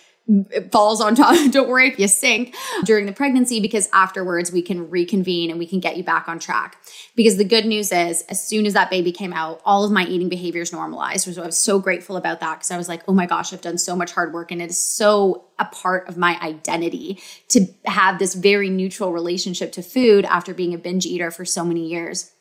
falls 0.72 1.02
on 1.02 1.16
top. 1.16 1.36
Don't 1.52 1.70
worry 1.70 1.88
if 1.88 2.00
you 2.00 2.08
sink 2.08 2.56
during 2.84 3.06
the 3.06 3.12
pregnancy 3.12 3.60
because 3.60 3.90
afterwards 3.94 4.52
we 4.52 4.62
can 4.62 4.90
reconvene 4.90 5.50
and 5.50 5.60
we 5.60 5.66
can 5.66 5.80
get 5.80 5.98
you 5.98 6.04
back 6.04 6.28
on 6.28 6.40
track. 6.40 6.78
Because 7.16 7.38
the 7.38 7.44
good 7.44 7.66
news 7.66 7.92
is, 7.92 8.24
as 8.24 8.46
soon 8.46 8.66
as 8.66 8.74
that 8.74 8.90
baby 8.90 9.12
came 9.12 9.34
out, 9.34 9.62
all 9.66 9.84
of 9.84 9.92
my 9.92 10.06
eating 10.06 10.30
behaviors 10.30 10.72
normalized. 10.72 11.34
So 11.34 11.42
I 11.42 11.46
was 11.46 11.58
so 11.58 11.80
grateful 11.80 12.18
about 12.18 12.40
that 12.40 12.56
because 12.56 12.72
I 12.72 12.78
was 12.78 12.88
like, 12.88 13.04
oh 13.08 13.14
my 13.14 13.26
gosh, 13.26 13.54
I've 13.54 13.62
done 13.62 13.78
so 13.78 13.96
much 13.96 14.14
hard 14.14 14.34
work 14.34 14.52
and 14.52 14.62
it 14.62 14.70
is 14.70 14.84
so 14.84 15.46
a 15.60 15.66
part 15.66 16.08
of 16.10 16.18
my 16.18 16.40
identity 16.42 17.20
to 17.50 17.68
have 17.86 18.20
this 18.20 18.34
very 18.34 18.70
neutral 18.70 19.14
relationship 19.14 19.72
to 19.74 19.84
food 19.84 20.26
after 20.26 20.54
being 20.54 20.74
a 20.74 20.78
binge 20.78 21.06
eater 21.06 21.32
for 21.32 21.46
so 21.46 21.64
many 21.64 21.88
years. 21.88 22.32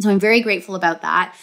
So 0.00 0.10
I'm 0.10 0.20
very 0.20 0.40
grateful 0.40 0.74
about 0.74 1.02
that. 1.02 1.34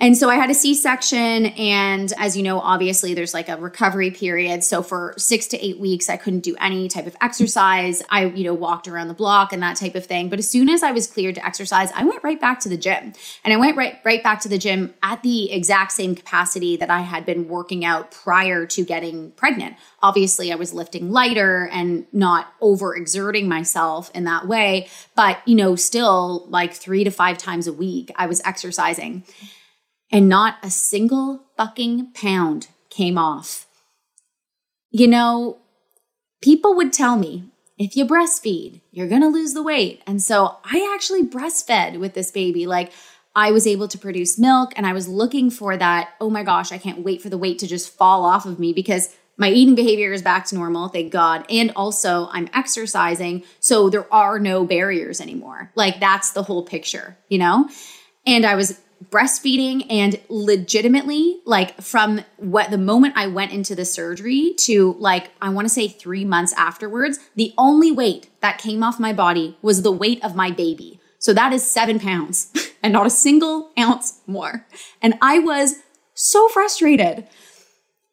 And 0.00 0.16
so 0.16 0.30
I 0.30 0.36
had 0.36 0.48
a 0.48 0.54
C 0.54 0.74
section. 0.74 1.46
And 1.46 2.12
as 2.18 2.36
you 2.36 2.44
know, 2.44 2.60
obviously 2.60 3.14
there's 3.14 3.34
like 3.34 3.48
a 3.48 3.56
recovery 3.56 4.12
period. 4.12 4.62
So 4.62 4.80
for 4.82 5.12
six 5.18 5.48
to 5.48 5.64
eight 5.64 5.80
weeks, 5.80 6.08
I 6.08 6.16
couldn't 6.16 6.40
do 6.40 6.54
any 6.60 6.86
type 6.86 7.08
of 7.08 7.16
exercise. 7.20 8.00
I, 8.08 8.26
you 8.26 8.44
know, 8.44 8.54
walked 8.54 8.86
around 8.86 9.08
the 9.08 9.14
block 9.14 9.52
and 9.52 9.60
that 9.62 9.76
type 9.76 9.96
of 9.96 10.06
thing. 10.06 10.28
But 10.28 10.38
as 10.38 10.48
soon 10.48 10.68
as 10.68 10.84
I 10.84 10.92
was 10.92 11.08
cleared 11.08 11.34
to 11.34 11.44
exercise, 11.44 11.90
I 11.96 12.04
went 12.04 12.22
right 12.22 12.40
back 12.40 12.60
to 12.60 12.68
the 12.68 12.76
gym. 12.76 13.12
And 13.44 13.52
I 13.52 13.56
went 13.56 13.76
right, 13.76 13.98
right 14.04 14.22
back 14.22 14.40
to 14.42 14.48
the 14.48 14.58
gym 14.58 14.94
at 15.02 15.22
the 15.24 15.50
exact 15.50 15.90
same 15.92 16.14
capacity 16.14 16.76
that 16.76 16.90
I 16.90 17.00
had 17.00 17.26
been 17.26 17.48
working 17.48 17.84
out 17.84 18.12
prior 18.12 18.66
to 18.66 18.84
getting 18.84 19.32
pregnant. 19.32 19.76
Obviously, 20.00 20.52
I 20.52 20.54
was 20.54 20.72
lifting 20.72 21.10
lighter 21.10 21.68
and 21.72 22.06
not 22.12 22.52
overexerting 22.60 23.46
myself 23.46 24.12
in 24.14 24.22
that 24.24 24.46
way. 24.46 24.88
But, 25.16 25.40
you 25.44 25.56
know, 25.56 25.74
still 25.74 26.46
like 26.48 26.72
three 26.72 27.02
to 27.02 27.10
five 27.10 27.36
times 27.36 27.66
a 27.66 27.72
week, 27.72 28.12
I 28.14 28.28
was 28.28 28.40
exercising 28.44 29.24
and 30.10 30.28
not 30.28 30.56
a 30.62 30.70
single 30.70 31.44
fucking 31.56 32.12
pound 32.12 32.68
came 32.90 33.18
off. 33.18 33.66
You 34.90 35.06
know, 35.06 35.58
people 36.40 36.74
would 36.76 36.92
tell 36.92 37.16
me 37.16 37.44
if 37.78 37.96
you 37.96 38.06
breastfeed, 38.06 38.80
you're 38.90 39.08
going 39.08 39.20
to 39.20 39.28
lose 39.28 39.54
the 39.54 39.62
weight. 39.62 40.02
And 40.06 40.22
so 40.22 40.56
I 40.64 40.90
actually 40.94 41.22
breastfed 41.22 41.98
with 41.98 42.14
this 42.14 42.30
baby. 42.30 42.66
Like, 42.66 42.92
I 43.36 43.52
was 43.52 43.66
able 43.66 43.86
to 43.88 43.98
produce 43.98 44.38
milk 44.38 44.72
and 44.76 44.84
I 44.84 44.92
was 44.92 45.06
looking 45.06 45.50
for 45.50 45.76
that. 45.76 46.10
Oh 46.20 46.30
my 46.30 46.42
gosh, 46.42 46.72
I 46.72 46.78
can't 46.78 47.04
wait 47.04 47.22
for 47.22 47.28
the 47.28 47.38
weight 47.38 47.58
to 47.60 47.68
just 47.68 47.94
fall 47.94 48.24
off 48.24 48.46
of 48.46 48.58
me 48.58 48.72
because 48.72 49.14
my 49.36 49.48
eating 49.48 49.76
behavior 49.76 50.12
is 50.12 50.22
back 50.22 50.46
to 50.46 50.56
normal, 50.56 50.88
thank 50.88 51.12
God. 51.12 51.46
And 51.48 51.70
also, 51.76 52.28
I'm 52.32 52.48
exercising. 52.52 53.44
So 53.60 53.88
there 53.88 54.12
are 54.12 54.40
no 54.40 54.64
barriers 54.64 55.20
anymore. 55.20 55.70
Like, 55.76 56.00
that's 56.00 56.32
the 56.32 56.42
whole 56.42 56.64
picture, 56.64 57.16
you 57.28 57.38
know? 57.38 57.68
And 58.26 58.44
I 58.44 58.56
was 58.56 58.80
breastfeeding 59.10 59.86
and 59.88 60.20
legitimately 60.28 61.40
like 61.44 61.80
from 61.80 62.24
what 62.36 62.70
the 62.70 62.78
moment 62.78 63.14
I 63.16 63.26
went 63.28 63.52
into 63.52 63.74
the 63.74 63.84
surgery 63.84 64.54
to 64.58 64.96
like 64.98 65.30
I 65.40 65.48
want 65.50 65.66
to 65.66 65.72
say 65.72 65.88
3 65.88 66.24
months 66.24 66.52
afterwards 66.54 67.18
the 67.36 67.54
only 67.56 67.92
weight 67.92 68.28
that 68.40 68.58
came 68.58 68.82
off 68.82 68.98
my 68.98 69.12
body 69.12 69.56
was 69.62 69.82
the 69.82 69.92
weight 69.92 70.22
of 70.24 70.34
my 70.34 70.50
baby. 70.50 71.00
So 71.18 71.32
that 71.32 71.52
is 71.52 71.68
7 71.68 72.00
pounds 72.00 72.52
and 72.82 72.92
not 72.92 73.06
a 73.06 73.10
single 73.10 73.70
ounce 73.78 74.20
more. 74.26 74.66
And 75.00 75.14
I 75.22 75.38
was 75.38 75.76
so 76.14 76.48
frustrated. 76.48 77.26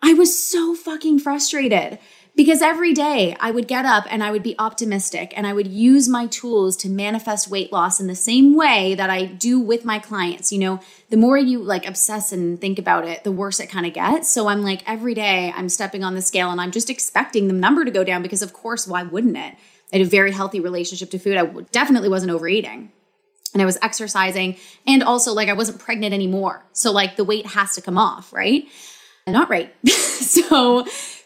I 0.02 0.14
was 0.14 0.38
so 0.38 0.76
fucking 0.76 1.20
frustrated 1.20 1.98
because 2.36 2.62
every 2.62 2.94
day 2.94 3.36
I 3.40 3.52
would 3.52 3.68
get 3.68 3.86
up 3.86 4.06
and 4.10 4.22
I 4.24 4.32
would 4.32 4.44
be 4.44 4.56
optimistic 4.60 5.34
and 5.38 5.48
I 5.48 5.54
would 5.54 5.68
use 5.68 6.10
my 6.10 6.28
tools 6.28 6.76
to 6.78 6.90
manifest 6.90 7.50
weight 7.50 7.72
loss 7.72 8.00
in 8.00 8.08
the 8.08 8.16
same 8.16 8.56
way 8.56 8.94
that 8.96 9.10
I 9.10 9.26
do 9.26 9.60
with 9.60 9.86
my 9.86 10.00
clients. 10.00 10.52
You 10.52 10.60
know, 10.60 10.80
the 11.10 11.18
more 11.18 11.38
you 11.38 11.60
like 11.60 11.88
obsess 11.88 12.34
and 12.34 12.60
think 12.60 12.78
about 12.78 13.08
it, 13.08 13.24
the 13.24 13.32
worse 13.32 13.60
it 13.60 13.68
kind 13.68 13.86
of 13.86 13.94
gets. 13.94 14.30
So 14.30 14.48
I'm 14.48 14.64
like, 14.64 14.84
every 14.86 15.14
day 15.14 15.54
I'm 15.56 15.70
stepping 15.70 16.04
on 16.04 16.16
the 16.16 16.22
scale 16.22 16.52
and 16.52 16.60
I'm 16.60 16.72
just 16.72 16.90
expecting 16.90 17.48
the 17.48 17.54
number 17.54 17.86
to 17.86 17.92
go 17.92 18.04
down 18.04 18.22
because, 18.22 18.42
of 18.42 18.52
course, 18.52 18.86
why 18.86 19.04
wouldn't 19.04 19.38
it? 19.38 19.56
I 19.94 19.98
had 19.98 20.02
a 20.02 20.10
very 20.10 20.34
healthy 20.34 20.60
relationship 20.60 21.12
to 21.12 21.20
food. 21.20 21.38
I 21.38 21.46
definitely 21.72 22.10
wasn't 22.10 22.32
overeating 22.32 22.92
and 23.54 23.62
I 23.62 23.66
was 23.66 23.78
exercising 23.82 24.58
and 24.86 25.02
also 25.02 25.32
like 25.32 25.48
I 25.48 25.54
wasn't 25.54 25.80
pregnant 25.80 26.14
anymore. 26.14 26.66
So 26.74 26.92
like 26.92 27.16
the 27.16 27.24
weight 27.24 27.46
has 27.48 27.76
to 27.76 27.82
come 27.82 27.98
off, 27.98 28.34
right? 28.34 28.68
Not 29.26 29.50
right. 29.50 29.74
so 29.90 30.86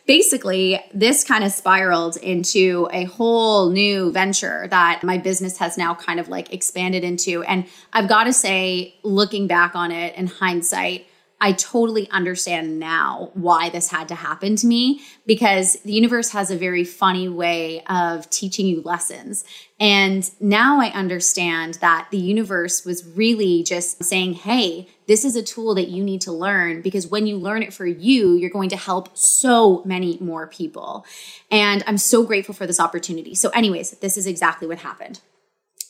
basically, 0.10 0.84
this 0.92 1.24
kind 1.24 1.44
of 1.44 1.52
spiraled 1.52 2.18
into 2.18 2.90
a 2.92 3.04
whole 3.04 3.70
new 3.70 4.12
venture 4.12 4.68
that 4.72 5.04
my 5.04 5.20
business 5.20 5.60
has 5.60 5.78
now 5.78 5.94
kind 5.94 6.20
of 6.20 6.28
like 6.28 6.52
expanded 6.52 7.04
into. 7.04 7.44
And 7.44 7.68
I've 7.94 8.10
got 8.10 8.24
to 8.24 8.34
say, 8.34 8.96
looking 9.04 9.46
back 9.46 9.76
on 9.76 9.92
it 9.92 10.16
in 10.16 10.26
hindsight, 10.26 11.06
I 11.42 11.54
totally 11.54 12.10
understand 12.10 12.80
now 12.80 13.32
why 13.34 13.70
this 13.70 13.90
had 13.90 14.10
to 14.10 14.16
happen 14.16 14.58
to 14.58 14.68
me 14.68 15.02
because 15.26 15.80
the 15.84 15.94
universe 15.94 16.32
has 16.32 16.52
a 16.52 16.58
very 16.58 16.84
funny 16.84 17.30
way 17.30 17.82
of 17.86 18.30
teaching 18.30 18.66
you 18.66 18.82
lessons. 18.82 19.46
And 19.80 20.30
now 20.42 20.82
I 20.82 20.88
understand 20.88 21.76
that 21.76 22.10
the 22.12 22.18
universe 22.18 22.84
was 22.84 23.06
really 23.06 23.64
just 23.64 24.04
saying, 24.04 24.34
hey, 24.34 24.90
this 25.08 25.24
is 25.24 25.38
a 25.38 25.42
tool 25.42 25.76
that 25.76 25.88
you 25.88 26.04
need 26.04 26.22
to 26.22 26.32
learn 26.34 26.82
because 26.82 27.08
when 27.08 27.26
you 27.26 27.38
learn 27.38 27.64
it 27.64 27.74
for 27.74 27.86
you, 27.86 28.34
you're 28.34 28.50
going 28.50 28.70
to 28.70 28.78
help 28.78 29.18
so 29.18 29.82
many 29.86 30.18
more 30.20 30.46
people. 30.46 31.06
And 31.50 31.84
I'm 31.88 31.98
so 31.98 32.24
grateful 32.24 32.54
for 32.54 32.68
this 32.68 32.82
opportunity. 32.82 33.34
So, 33.34 33.50
anyways, 33.50 33.92
this 33.92 34.18
is 34.18 34.28
exactly 34.28 34.68
what 34.68 34.80
happened. 34.80 35.22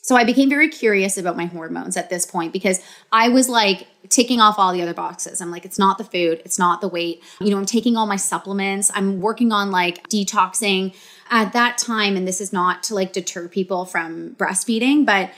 So 0.09 0.15
I 0.15 0.23
became 0.23 0.49
very 0.49 0.69
curious 0.69 1.19
about 1.19 1.37
my 1.37 1.45
hormones 1.45 1.95
at 1.95 2.09
this 2.09 2.25
point 2.25 2.51
because 2.51 2.81
I 3.11 3.29
was 3.29 3.47
like 3.47 3.85
ticking 4.09 4.41
off 4.41 4.57
all 4.57 4.73
the 4.73 4.81
other 4.81 4.95
boxes. 4.95 5.39
I'm 5.39 5.51
like, 5.51 5.65
it's 5.65 5.77
not 5.77 5.99
the 5.99 6.03
food, 6.03 6.41
it's 6.43 6.57
not 6.57 6.81
the 6.81 6.87
weight. 6.87 7.21
You 7.39 7.51
know, 7.51 7.59
I'm 7.59 7.67
taking 7.67 7.95
all 7.95 8.07
my 8.07 8.15
supplements, 8.15 8.89
I'm 8.95 9.21
working 9.21 9.51
on 9.51 9.69
like 9.69 10.09
detoxing 10.09 10.95
at 11.29 11.53
that 11.53 11.77
time. 11.77 12.17
And 12.17 12.27
this 12.27 12.41
is 12.41 12.51
not 12.51 12.81
to 12.85 12.95
like 12.95 13.13
deter 13.13 13.47
people 13.47 13.85
from 13.85 14.31
breastfeeding, 14.31 15.05
but 15.05 15.29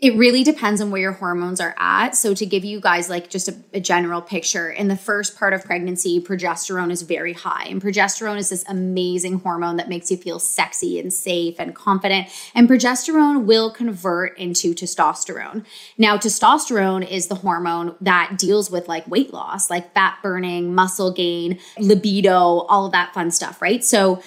it 0.00 0.16
really 0.16 0.42
depends 0.42 0.80
on 0.80 0.90
where 0.90 1.00
your 1.00 1.12
hormones 1.12 1.60
are 1.60 1.74
at. 1.78 2.16
So, 2.16 2.34
to 2.34 2.44
give 2.44 2.64
you 2.64 2.80
guys 2.80 3.08
like 3.08 3.30
just 3.30 3.48
a, 3.48 3.54
a, 3.72 3.80
general 3.80 4.20
picture, 4.20 4.68
in 4.68 4.88
the 4.88 4.96
first 4.96 5.38
part 5.38 5.52
of 5.52 5.64
pregnancy, 5.64 6.20
progesterone 6.20 6.90
is 6.90 7.02
very 7.02 7.32
high. 7.32 7.66
And 7.66 7.80
progesterone 7.80 8.36
is 8.36 8.48
this 8.48 8.64
amazing 8.68 9.38
hormone 9.38 9.76
that 9.76 9.88
makes 9.88 10.10
you 10.10 10.16
feel 10.16 10.40
sexy 10.40 10.98
and 10.98 11.12
safe 11.12 11.60
and 11.60 11.76
confident. 11.76 12.28
And 12.56 12.68
progesterone 12.68 13.44
will 13.44 13.70
convert 13.70 14.36
into 14.36 14.74
testosterone. 14.74 15.64
Now, 15.96 16.16
testosterone 16.16 17.08
is 17.08 17.28
the 17.28 17.36
hormone 17.36 17.94
that 18.00 18.36
deals 18.36 18.72
with 18.72 18.88
like 18.88 19.06
weight 19.06 19.32
loss, 19.32 19.70
like 19.70 19.94
fat 19.94 20.18
burning, 20.24 20.74
muscle 20.74 21.12
gain, 21.12 21.60
libido, 21.78 22.34
all 22.34 22.86
of 22.86 22.92
that 22.92 23.14
fun 23.14 23.30
stuff, 23.30 23.62
right? 23.62 23.84
So, 23.84 24.20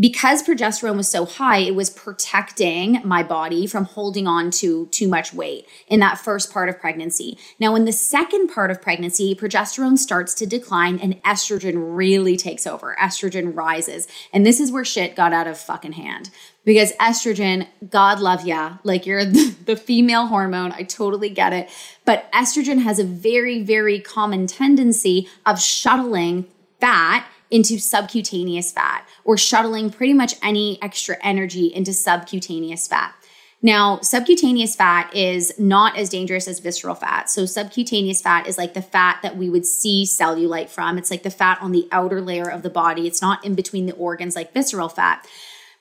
because 0.00 0.42
progesterone 0.42 0.96
was 0.96 1.08
so 1.08 1.26
high, 1.26 1.58
it 1.58 1.74
was 1.74 1.90
protecting 1.90 3.02
my 3.04 3.22
body 3.22 3.66
from 3.66 3.84
holding 3.84 4.26
on 4.26 4.50
to 4.50 4.86
too 4.86 5.06
much 5.06 5.34
weight 5.34 5.66
in 5.86 6.00
that 6.00 6.18
first 6.18 6.50
part 6.50 6.70
of 6.70 6.80
pregnancy. 6.80 7.36
Now, 7.60 7.74
in 7.74 7.84
the 7.84 7.92
second 7.92 8.48
part 8.48 8.70
of 8.70 8.80
pregnancy, 8.80 9.34
progesterone 9.34 9.98
starts 9.98 10.32
to 10.34 10.46
decline 10.46 10.98
and 10.98 11.22
estrogen 11.22 11.96
really 11.96 12.38
takes 12.38 12.66
over. 12.66 12.96
Estrogen 12.98 13.54
rises. 13.54 14.08
And 14.32 14.46
this 14.46 14.58
is 14.58 14.72
where 14.72 14.86
shit 14.86 15.16
got 15.16 15.34
out 15.34 15.46
of 15.46 15.58
fucking 15.58 15.92
hand 15.92 16.30
because 16.64 16.92
estrogen, 16.92 17.66
God 17.90 18.20
love 18.20 18.46
ya, 18.46 18.78
like 18.84 19.04
you're 19.04 19.24
the, 19.66 19.76
female 19.76 20.28
hormone. 20.28 20.72
I 20.72 20.84
totally 20.84 21.28
get 21.28 21.52
it. 21.52 21.68
But 22.06 22.30
estrogen 22.32 22.82
has 22.82 22.98
a 22.98 23.04
very, 23.04 23.62
very 23.62 24.00
common 24.00 24.46
tendency 24.46 25.28
of 25.44 25.60
shuttling 25.60 26.46
fat 26.80 27.26
into 27.54 27.78
subcutaneous 27.78 28.72
fat 28.72 29.06
or 29.22 29.38
shuttling 29.38 29.88
pretty 29.88 30.12
much 30.12 30.34
any 30.42 30.76
extra 30.82 31.16
energy 31.22 31.66
into 31.66 31.92
subcutaneous 31.92 32.88
fat. 32.88 33.14
Now, 33.62 34.00
subcutaneous 34.00 34.74
fat 34.74 35.14
is 35.14 35.54
not 35.56 35.96
as 35.96 36.08
dangerous 36.08 36.48
as 36.48 36.58
visceral 36.58 36.96
fat. 36.96 37.30
So, 37.30 37.46
subcutaneous 37.46 38.20
fat 38.20 38.48
is 38.48 38.58
like 38.58 38.74
the 38.74 38.82
fat 38.82 39.20
that 39.22 39.36
we 39.36 39.48
would 39.48 39.66
see 39.66 40.04
cellulite 40.04 40.68
from. 40.68 40.98
It's 40.98 41.12
like 41.12 41.22
the 41.22 41.30
fat 41.30 41.58
on 41.62 41.70
the 41.70 41.86
outer 41.92 42.20
layer 42.20 42.50
of 42.50 42.62
the 42.62 42.70
body. 42.70 43.06
It's 43.06 43.22
not 43.22 43.44
in 43.44 43.54
between 43.54 43.86
the 43.86 43.94
organs 43.94 44.34
like 44.34 44.52
visceral 44.52 44.88
fat. 44.88 45.24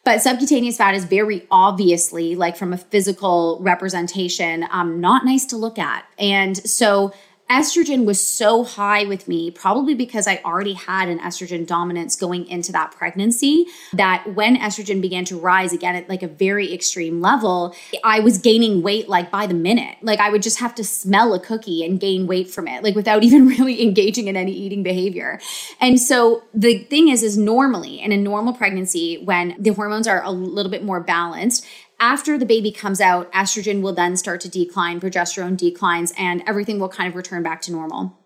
But 0.05 0.21
subcutaneous 0.21 0.77
fat 0.77 0.93
is 0.93 1.05
very 1.05 1.47
obviously, 1.49 2.35
like 2.35 2.55
from 2.55 2.71
a 2.71 2.77
physical 2.77 3.57
representation, 3.61 4.67
um, 4.69 5.01
not 5.01 5.25
nice 5.25 5.45
to 5.47 5.57
look 5.57 5.79
at. 5.79 6.05
And 6.19 6.55
so, 6.55 7.13
estrogen 7.53 8.05
was 8.05 8.19
so 8.19 8.63
high 8.63 9.05
with 9.05 9.27
me, 9.27 9.51
probably 9.51 9.93
because 9.93 10.27
I 10.27 10.41
already 10.43 10.73
had 10.73 11.07
an 11.07 11.19
estrogen 11.19 11.67
dominance 11.67 12.15
going 12.15 12.47
into 12.47 12.71
that 12.71 12.91
pregnancy, 12.91 13.67
that 13.93 14.33
when 14.33 14.57
estrogen 14.57 15.01
began 15.01 15.23
to 15.25 15.37
rise 15.37 15.71
again 15.71 15.95
at 15.95 16.09
like 16.09 16.23
a 16.23 16.27
very 16.27 16.73
extreme 16.73 17.21
level, 17.21 17.75
I 18.03 18.19
was 18.21 18.39
gaining 18.39 18.81
weight 18.81 19.07
like 19.07 19.29
by 19.29 19.45
the 19.45 19.53
minute. 19.53 19.97
Like 20.01 20.19
I 20.19 20.31
would 20.31 20.41
just 20.41 20.59
have 20.59 20.73
to 20.75 20.83
smell 20.83 21.35
a 21.35 21.39
cookie 21.39 21.85
and 21.85 21.99
gain 21.99 22.25
weight 22.25 22.49
from 22.49 22.67
it, 22.67 22.83
like 22.83 22.95
without 22.95 23.23
even 23.27 23.47
really 23.47 23.83
engaging 23.83 24.27
in 24.27 24.35
any 24.35 24.51
eating 24.51 24.81
behavior. 24.81 25.39
And 25.79 25.99
so 25.99 26.43
the 26.53 26.79
thing 26.79 27.09
is, 27.09 27.21
is 27.21 27.37
normally 27.37 28.01
in 28.01 28.11
a 28.11 28.17
normal 28.17 28.53
pregnancy, 28.53 29.21
when 29.23 29.55
the 29.59 29.73
hormones 29.73 30.07
are 30.07 30.23
a 30.23 30.31
little 30.31 30.71
bit 30.71 30.83
more 30.83 30.99
balanced, 30.99 31.65
after 32.03 32.37
the 32.37 32.45
baby 32.45 32.69
comes 32.69 32.99
out, 32.99 33.31
estrogen 33.31 33.81
will 33.81 33.93
then 33.93 34.17
start 34.17 34.41
to 34.41 34.49
decline, 34.49 34.99
progesterone 34.99 35.55
declines, 35.55 36.11
and 36.17 36.43
everything 36.45 36.77
will 36.77 36.89
kind 36.89 37.07
of 37.07 37.15
return 37.15 37.41
back 37.41 37.61
to 37.61 37.71
normal. 37.71 38.19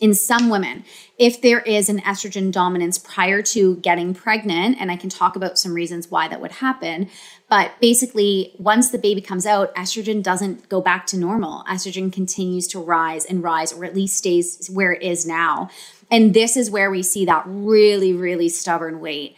In 0.00 0.14
some 0.14 0.48
women, 0.48 0.84
if 1.16 1.40
there 1.40 1.60
is 1.60 1.88
an 1.88 2.00
estrogen 2.00 2.50
dominance 2.50 2.98
prior 2.98 3.40
to 3.42 3.76
getting 3.76 4.14
pregnant, 4.14 4.78
and 4.80 4.90
I 4.90 4.96
can 4.96 5.10
talk 5.10 5.36
about 5.36 5.60
some 5.60 5.74
reasons 5.74 6.10
why 6.10 6.26
that 6.26 6.40
would 6.40 6.50
happen, 6.50 7.08
but 7.48 7.70
basically, 7.80 8.52
once 8.58 8.90
the 8.90 8.98
baby 8.98 9.20
comes 9.20 9.46
out, 9.46 9.72
estrogen 9.76 10.24
doesn't 10.24 10.68
go 10.68 10.80
back 10.80 11.06
to 11.06 11.16
normal. 11.16 11.62
Estrogen 11.68 12.12
continues 12.12 12.66
to 12.68 12.80
rise 12.80 13.24
and 13.24 13.44
rise, 13.44 13.72
or 13.72 13.84
at 13.84 13.94
least 13.94 14.16
stays 14.16 14.68
where 14.72 14.92
it 14.92 15.02
is 15.02 15.24
now. 15.24 15.70
And 16.10 16.34
this 16.34 16.56
is 16.56 16.68
where 16.68 16.90
we 16.90 17.04
see 17.04 17.26
that 17.26 17.44
really, 17.46 18.12
really 18.12 18.48
stubborn 18.48 18.98
weight. 18.98 19.36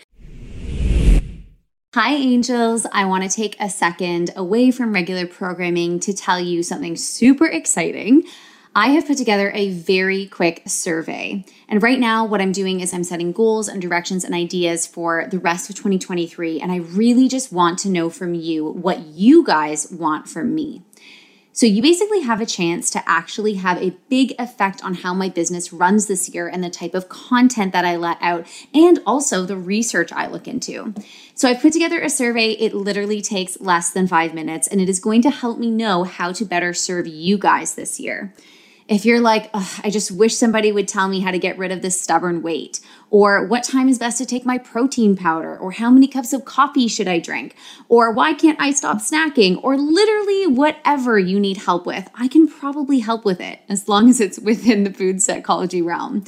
Hi, 1.95 2.15
angels. 2.15 2.87
I 2.91 3.05
want 3.05 3.23
to 3.23 3.29
take 3.29 3.55
a 3.61 3.69
second 3.69 4.31
away 4.35 4.71
from 4.71 4.95
regular 4.95 5.27
programming 5.27 6.01
to 6.01 6.15
tell 6.15 6.41
you 6.41 6.63
something 6.63 6.97
super 6.97 7.45
exciting. 7.45 8.23
I 8.75 8.93
have 8.93 9.07
put 9.07 9.19
together 9.19 9.53
a 9.55 9.73
very 9.73 10.25
quick 10.25 10.63
survey. 10.65 11.45
And 11.69 11.83
right 11.83 12.01
now, 12.01 12.25
what 12.25 12.41
I'm 12.41 12.51
doing 12.51 12.81
is 12.81 12.95
I'm 12.95 13.05
setting 13.05 13.31
goals 13.31 13.69
and 13.69 13.83
directions 13.83 14.25
and 14.25 14.35
ideas 14.35 14.87
for 14.87 15.27
the 15.31 15.39
rest 15.39 15.69
of 15.69 15.77
2023. 15.77 16.63
And 16.63 16.73
I 16.73 16.77
really 16.77 17.29
just 17.29 17.53
want 17.53 17.79
to 17.81 17.91
know 17.91 18.09
from 18.09 18.33
you 18.33 18.65
what 18.65 19.01
you 19.01 19.45
guys 19.45 19.93
want 19.93 20.31
from 20.31 20.55
me. 20.55 20.81
So 21.55 21.67
you 21.67 21.83
basically 21.83 22.23
have 22.23 22.41
a 22.41 22.47
chance 22.47 22.89
to 22.91 23.03
actually 23.07 23.55
have 23.55 23.77
a 23.77 23.95
big 24.09 24.35
effect 24.39 24.83
on 24.83 24.95
how 24.95 25.13
my 25.13 25.29
business 25.29 25.73
runs 25.73 26.07
this 26.07 26.31
year 26.31 26.49
and 26.49 26.65
the 26.65 26.71
type 26.71 26.95
of 26.95 27.11
content 27.11 27.73
that 27.75 27.85
I 27.85 27.97
let 27.97 28.17
out 28.23 28.47
and 28.73 29.01
also 29.07 29.45
the 29.45 29.57
research 29.57 30.13
I 30.13 30.27
look 30.29 30.49
into. 30.49 30.95
So 31.35 31.49
I've 31.49 31.61
put 31.61 31.75
together 31.75 32.01
a 32.01 32.09
survey. 32.09 32.53
It 32.53 32.73
literally 32.73 33.21
takes 33.21 33.61
less 33.61 33.91
than 33.91 34.07
five 34.07 34.33
minutes 34.33 34.67
and 34.67 34.81
it 34.81 34.89
is 34.89 34.99
going 34.99 35.21
to 35.23 35.31
help 35.31 35.59
me 35.59 35.71
know 35.71 36.05
how 36.05 36.33
to 36.33 36.45
better 36.45 36.73
serve 36.73 37.07
you 37.07 37.37
guys 37.37 37.75
this 37.75 38.01
year 38.01 38.33
if 38.93 39.07
you're 39.07 39.21
like, 39.21 39.49
I 39.55 39.89
just 39.91 40.11
wish 40.11 40.37
somebody 40.37 40.71
would 40.71 40.87
tell 40.87 41.09
me 41.09 41.21
how 41.21 41.31
to 41.31 41.39
get 41.39 41.57
rid 41.57 41.73
of 41.73 41.81
this 41.81 41.99
stubborn 41.99 42.43
weight, 42.43 42.81
or 43.09 43.47
what 43.47 43.65
time 43.65 43.89
is 43.89 43.99
best 43.99 44.19
to 44.19 44.27
take 44.27 44.45
my 44.45 44.59
protein 44.59 45.17
powder, 45.17 45.57
or 45.57 45.73
how 45.73 45.91
many 45.91 46.07
cups 46.07 46.35
of 46.35 46.45
coffee 46.45 46.89
should 46.89 47.09
I 47.09 47.19
drink, 47.19 47.57
or 47.89 48.13
why 48.13 48.35
can't 48.35 48.61
I 48.61 48.71
stop 48.73 48.99
snacking, 48.99 49.59
or 49.63 49.79
literally 49.79 50.47
whatever 50.47 51.19
you 51.19 51.41
need 51.41 51.57
help 51.57 51.87
with, 51.87 52.11
I 52.15 52.29
can 52.29 52.47
probably 52.47 52.99
help 52.99 53.25
with 53.25 53.41
it 53.41 53.61
as 53.69 53.89
long 53.89 54.11
as 54.11 54.21
it's 54.21 54.39
within 54.39 54.85
the 54.85 54.93
food 54.93 55.23
psychology 55.23 55.81
realm. 55.81 56.25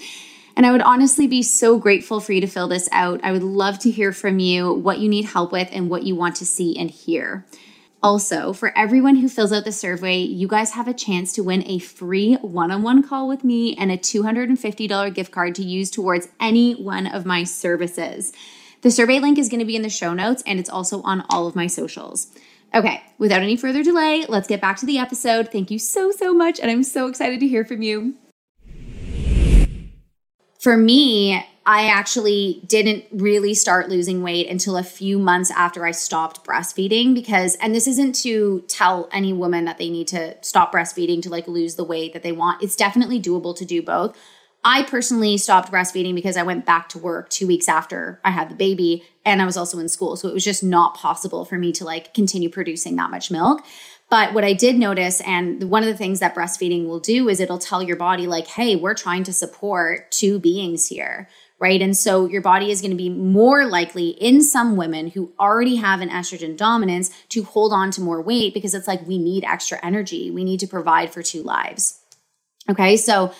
And 0.56 0.64
I 0.64 0.72
would 0.72 0.82
honestly 0.82 1.26
be 1.26 1.42
so 1.42 1.78
grateful 1.78 2.20
for 2.20 2.32
you 2.32 2.40
to 2.40 2.46
fill 2.46 2.68
this 2.68 2.88
out. 2.92 3.20
I 3.22 3.32
would 3.32 3.42
love 3.42 3.78
to 3.80 3.90
hear 3.90 4.12
from 4.12 4.38
you 4.38 4.72
what 4.72 5.00
you 5.00 5.08
need 5.08 5.26
help 5.26 5.52
with 5.52 5.68
and 5.72 5.90
what 5.90 6.04
you 6.04 6.14
want 6.14 6.36
to 6.36 6.46
see 6.46 6.78
and 6.78 6.90
hear. 6.90 7.44
Also, 8.04 8.52
for 8.52 8.70
everyone 8.76 9.16
who 9.16 9.30
fills 9.30 9.50
out 9.50 9.64
the 9.64 9.72
survey, 9.72 10.18
you 10.18 10.46
guys 10.46 10.72
have 10.72 10.86
a 10.86 10.92
chance 10.92 11.32
to 11.32 11.42
win 11.42 11.64
a 11.66 11.78
free 11.78 12.34
one 12.42 12.70
on 12.70 12.82
one 12.82 13.02
call 13.02 13.26
with 13.26 13.42
me 13.42 13.74
and 13.76 13.90
a 13.90 13.96
$250 13.96 15.14
gift 15.14 15.32
card 15.32 15.54
to 15.54 15.62
use 15.64 15.90
towards 15.90 16.28
any 16.38 16.74
one 16.74 17.06
of 17.06 17.24
my 17.24 17.44
services. 17.44 18.34
The 18.82 18.90
survey 18.90 19.20
link 19.20 19.38
is 19.38 19.48
going 19.48 19.60
to 19.60 19.64
be 19.64 19.74
in 19.74 19.80
the 19.80 19.88
show 19.88 20.12
notes 20.12 20.42
and 20.46 20.60
it's 20.60 20.68
also 20.68 21.00
on 21.00 21.24
all 21.30 21.46
of 21.46 21.56
my 21.56 21.66
socials. 21.66 22.26
Okay, 22.74 23.02
without 23.16 23.40
any 23.40 23.56
further 23.56 23.82
delay, 23.82 24.26
let's 24.28 24.48
get 24.48 24.60
back 24.60 24.76
to 24.80 24.86
the 24.86 24.98
episode. 24.98 25.50
Thank 25.50 25.70
you 25.70 25.78
so, 25.78 26.10
so 26.10 26.34
much, 26.34 26.60
and 26.60 26.70
I'm 26.70 26.82
so 26.82 27.06
excited 27.06 27.40
to 27.40 27.48
hear 27.48 27.64
from 27.64 27.80
you. 27.80 28.16
For 30.60 30.76
me, 30.76 31.42
I 31.66 31.86
actually 31.88 32.62
didn't 32.66 33.04
really 33.10 33.54
start 33.54 33.88
losing 33.88 34.22
weight 34.22 34.48
until 34.48 34.76
a 34.76 34.82
few 34.82 35.18
months 35.18 35.50
after 35.50 35.86
I 35.86 35.92
stopped 35.92 36.44
breastfeeding 36.44 37.14
because, 37.14 37.54
and 37.56 37.74
this 37.74 37.86
isn't 37.86 38.14
to 38.16 38.60
tell 38.68 39.08
any 39.12 39.32
woman 39.32 39.64
that 39.64 39.78
they 39.78 39.88
need 39.88 40.08
to 40.08 40.36
stop 40.42 40.74
breastfeeding 40.74 41.22
to 41.22 41.30
like 41.30 41.48
lose 41.48 41.76
the 41.76 41.84
weight 41.84 42.12
that 42.12 42.22
they 42.22 42.32
want. 42.32 42.62
It's 42.62 42.76
definitely 42.76 43.20
doable 43.20 43.56
to 43.56 43.64
do 43.64 43.82
both. 43.82 44.16
I 44.62 44.82
personally 44.82 45.38
stopped 45.38 45.72
breastfeeding 45.72 46.14
because 46.14 46.36
I 46.36 46.42
went 46.42 46.66
back 46.66 46.90
to 46.90 46.98
work 46.98 47.30
two 47.30 47.46
weeks 47.46 47.68
after 47.68 48.20
I 48.24 48.30
had 48.30 48.50
the 48.50 48.54
baby 48.54 49.04
and 49.24 49.40
I 49.40 49.46
was 49.46 49.56
also 49.56 49.78
in 49.78 49.88
school. 49.88 50.16
So 50.16 50.28
it 50.28 50.34
was 50.34 50.44
just 50.44 50.62
not 50.62 50.96
possible 50.96 51.46
for 51.46 51.56
me 51.56 51.72
to 51.72 51.84
like 51.84 52.12
continue 52.12 52.50
producing 52.50 52.96
that 52.96 53.10
much 53.10 53.30
milk. 53.30 53.64
But 54.10 54.34
what 54.34 54.44
I 54.44 54.52
did 54.52 54.76
notice, 54.76 55.22
and 55.22 55.70
one 55.70 55.82
of 55.82 55.88
the 55.88 55.96
things 55.96 56.20
that 56.20 56.34
breastfeeding 56.34 56.86
will 56.86 57.00
do 57.00 57.28
is 57.28 57.40
it'll 57.40 57.58
tell 57.58 57.82
your 57.82 57.96
body, 57.96 58.26
like, 58.26 58.46
hey, 58.46 58.76
we're 58.76 58.94
trying 58.94 59.24
to 59.24 59.32
support 59.32 60.10
two 60.10 60.38
beings 60.38 60.86
here 60.86 61.28
right? 61.64 61.80
And 61.80 61.96
so 61.96 62.26
your 62.26 62.42
body 62.42 62.70
is 62.70 62.82
going 62.82 62.90
to 62.90 62.96
be 62.96 63.08
more 63.08 63.64
likely 63.64 64.10
in 64.10 64.42
some 64.42 64.76
women 64.76 65.08
who 65.08 65.32
already 65.40 65.76
have 65.76 66.02
an 66.02 66.10
estrogen 66.10 66.58
dominance 66.58 67.08
to 67.30 67.42
hold 67.42 67.72
on 67.72 67.90
to 67.92 68.02
more 68.02 68.20
weight 68.20 68.52
because 68.52 68.74
it's 68.74 68.86
like 68.86 69.06
we 69.06 69.16
need 69.16 69.44
extra 69.44 69.82
energy. 69.82 70.30
We 70.30 70.44
need 70.44 70.60
to 70.60 70.66
provide 70.66 71.10
for 71.10 71.22
two 71.22 71.42
lives. 71.42 72.00
Okay, 72.68 72.98
so 72.98 73.32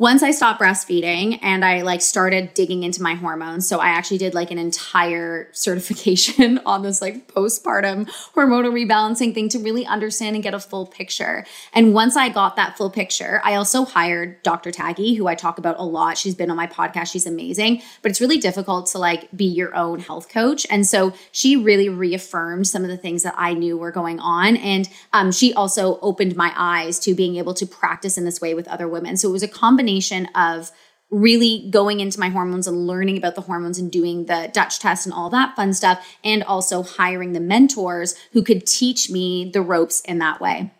once 0.00 0.22
I 0.22 0.30
stopped 0.30 0.62
breastfeeding 0.62 1.38
and 1.42 1.62
I 1.62 1.82
like 1.82 2.00
started 2.00 2.54
digging 2.54 2.84
into 2.84 3.02
my 3.02 3.12
hormones, 3.16 3.68
so 3.68 3.80
I 3.80 3.88
actually 3.88 4.16
did 4.16 4.32
like 4.32 4.50
an 4.50 4.56
entire 4.56 5.50
certification 5.52 6.58
on 6.64 6.80
this 6.80 7.02
like 7.02 7.28
postpartum 7.28 8.08
hormonal 8.34 8.72
rebalancing 8.72 9.34
thing 9.34 9.50
to 9.50 9.58
really 9.58 9.84
understand 9.84 10.36
and 10.36 10.42
get 10.42 10.54
a 10.54 10.58
full 10.58 10.86
picture. 10.86 11.44
And 11.74 11.92
once 11.92 12.16
I 12.16 12.30
got 12.30 12.56
that 12.56 12.78
full 12.78 12.88
picture, 12.88 13.42
I 13.44 13.56
also 13.56 13.84
hired 13.84 14.42
Dr. 14.42 14.70
Taggy, 14.70 15.18
who 15.18 15.26
I 15.26 15.34
talk 15.34 15.58
about 15.58 15.78
a 15.78 15.84
lot. 15.84 16.16
She's 16.16 16.34
been 16.34 16.50
on 16.50 16.56
my 16.56 16.66
podcast. 16.66 17.12
She's 17.12 17.26
amazing, 17.26 17.82
but 18.00 18.10
it's 18.10 18.22
really 18.22 18.38
difficult 18.38 18.86
to 18.92 18.98
like 18.98 19.30
be 19.36 19.44
your 19.44 19.74
own 19.74 19.98
health 20.00 20.30
coach. 20.30 20.66
And 20.70 20.86
so 20.86 21.12
she 21.30 21.56
really 21.56 21.90
reaffirmed 21.90 22.66
some 22.66 22.84
of 22.84 22.88
the 22.88 22.96
things 22.96 23.22
that 23.24 23.34
I 23.36 23.52
knew 23.52 23.76
were 23.76 23.90
going 23.92 24.18
on. 24.18 24.56
And 24.56 24.88
um, 25.12 25.30
she 25.30 25.52
also 25.52 25.98
opened 26.00 26.36
my 26.36 26.54
eyes 26.56 26.98
to 27.00 27.14
being 27.14 27.36
able 27.36 27.52
to 27.52 27.66
practice 27.66 28.16
in 28.16 28.24
this 28.24 28.40
way 28.40 28.54
with 28.54 28.66
other 28.66 28.88
women. 28.88 29.18
So 29.18 29.28
it 29.28 29.32
was 29.32 29.42
a 29.42 29.48
combination 29.48 29.89
combination 29.90 30.26
of 30.34 30.70
really 31.10 31.68
going 31.70 31.98
into 31.98 32.20
my 32.20 32.28
hormones 32.28 32.68
and 32.68 32.86
learning 32.86 33.18
about 33.18 33.34
the 33.34 33.40
hormones 33.40 33.78
and 33.78 33.90
doing 33.90 34.26
the 34.26 34.48
Dutch 34.52 34.78
test 34.78 35.06
and 35.06 35.12
all 35.12 35.28
that 35.30 35.56
fun 35.56 35.72
stuff, 35.72 36.06
and 36.22 36.44
also 36.44 36.82
hiring 36.84 37.32
the 37.32 37.40
mentors 37.40 38.14
who 38.32 38.42
could 38.44 38.64
teach 38.66 39.10
me 39.10 39.50
the 39.52 39.60
ropes 39.60 40.00
in 40.02 40.18
that 40.18 40.40
way. 40.40 40.70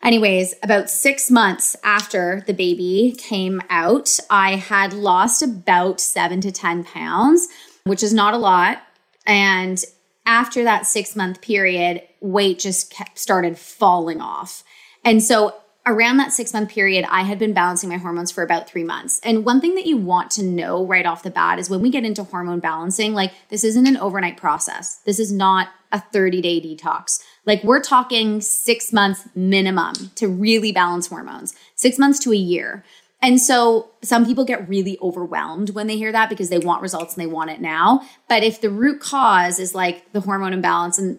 Anyways, 0.00 0.54
about 0.62 0.88
six 0.88 1.28
months 1.28 1.74
after 1.82 2.44
the 2.46 2.54
baby 2.54 3.16
came 3.18 3.60
out, 3.68 4.20
I 4.30 4.54
had 4.54 4.92
lost 4.92 5.42
about 5.42 6.00
seven 6.00 6.40
to 6.42 6.52
10 6.52 6.84
pounds, 6.84 7.48
which 7.82 8.04
is 8.04 8.14
not 8.14 8.34
a 8.34 8.38
lot. 8.38 8.80
And 9.26 9.82
after 10.24 10.62
that 10.62 10.86
six 10.86 11.16
month 11.16 11.40
period, 11.40 12.02
weight 12.20 12.60
just 12.60 12.92
kept, 12.92 13.18
started 13.18 13.58
falling 13.58 14.20
off. 14.20 14.62
And 15.04 15.20
so 15.20 15.54
around 15.86 16.18
that 16.18 16.32
six 16.32 16.52
month 16.52 16.70
period, 16.70 17.06
I 17.10 17.22
had 17.22 17.38
been 17.38 17.52
balancing 17.52 17.88
my 17.88 17.96
hormones 17.96 18.30
for 18.30 18.42
about 18.42 18.68
three 18.68 18.84
months. 18.84 19.20
And 19.24 19.44
one 19.44 19.60
thing 19.60 19.74
that 19.74 19.86
you 19.86 19.96
want 19.96 20.30
to 20.32 20.42
know 20.42 20.86
right 20.86 21.06
off 21.06 21.22
the 21.22 21.30
bat 21.30 21.58
is 21.58 21.70
when 21.70 21.80
we 21.80 21.90
get 21.90 22.04
into 22.04 22.24
hormone 22.24 22.60
balancing, 22.60 23.14
like 23.14 23.32
this 23.48 23.64
isn't 23.64 23.86
an 23.86 23.96
overnight 23.96 24.36
process. 24.36 24.96
This 25.06 25.18
is 25.18 25.32
not 25.32 25.68
a 25.90 26.00
30 26.00 26.42
day 26.42 26.60
detox. 26.60 27.20
Like 27.46 27.64
we're 27.64 27.80
talking 27.80 28.40
six 28.40 28.92
months 28.92 29.26
minimum 29.34 29.94
to 30.16 30.28
really 30.28 30.72
balance 30.72 31.06
hormones, 31.06 31.54
six 31.74 31.98
months 31.98 32.18
to 32.20 32.32
a 32.32 32.36
year. 32.36 32.84
And 33.20 33.40
so 33.40 33.90
some 34.02 34.24
people 34.24 34.44
get 34.44 34.68
really 34.68 34.96
overwhelmed 35.02 35.70
when 35.70 35.88
they 35.88 35.96
hear 35.96 36.12
that 36.12 36.28
because 36.28 36.50
they 36.50 36.58
want 36.58 36.82
results 36.82 37.14
and 37.14 37.22
they 37.22 37.26
want 37.26 37.50
it 37.50 37.60
now. 37.60 38.02
But 38.28 38.44
if 38.44 38.60
the 38.60 38.70
root 38.70 39.00
cause 39.00 39.58
is 39.58 39.74
like 39.74 40.12
the 40.12 40.20
hormone 40.20 40.52
imbalance 40.52 40.98
and 40.98 41.18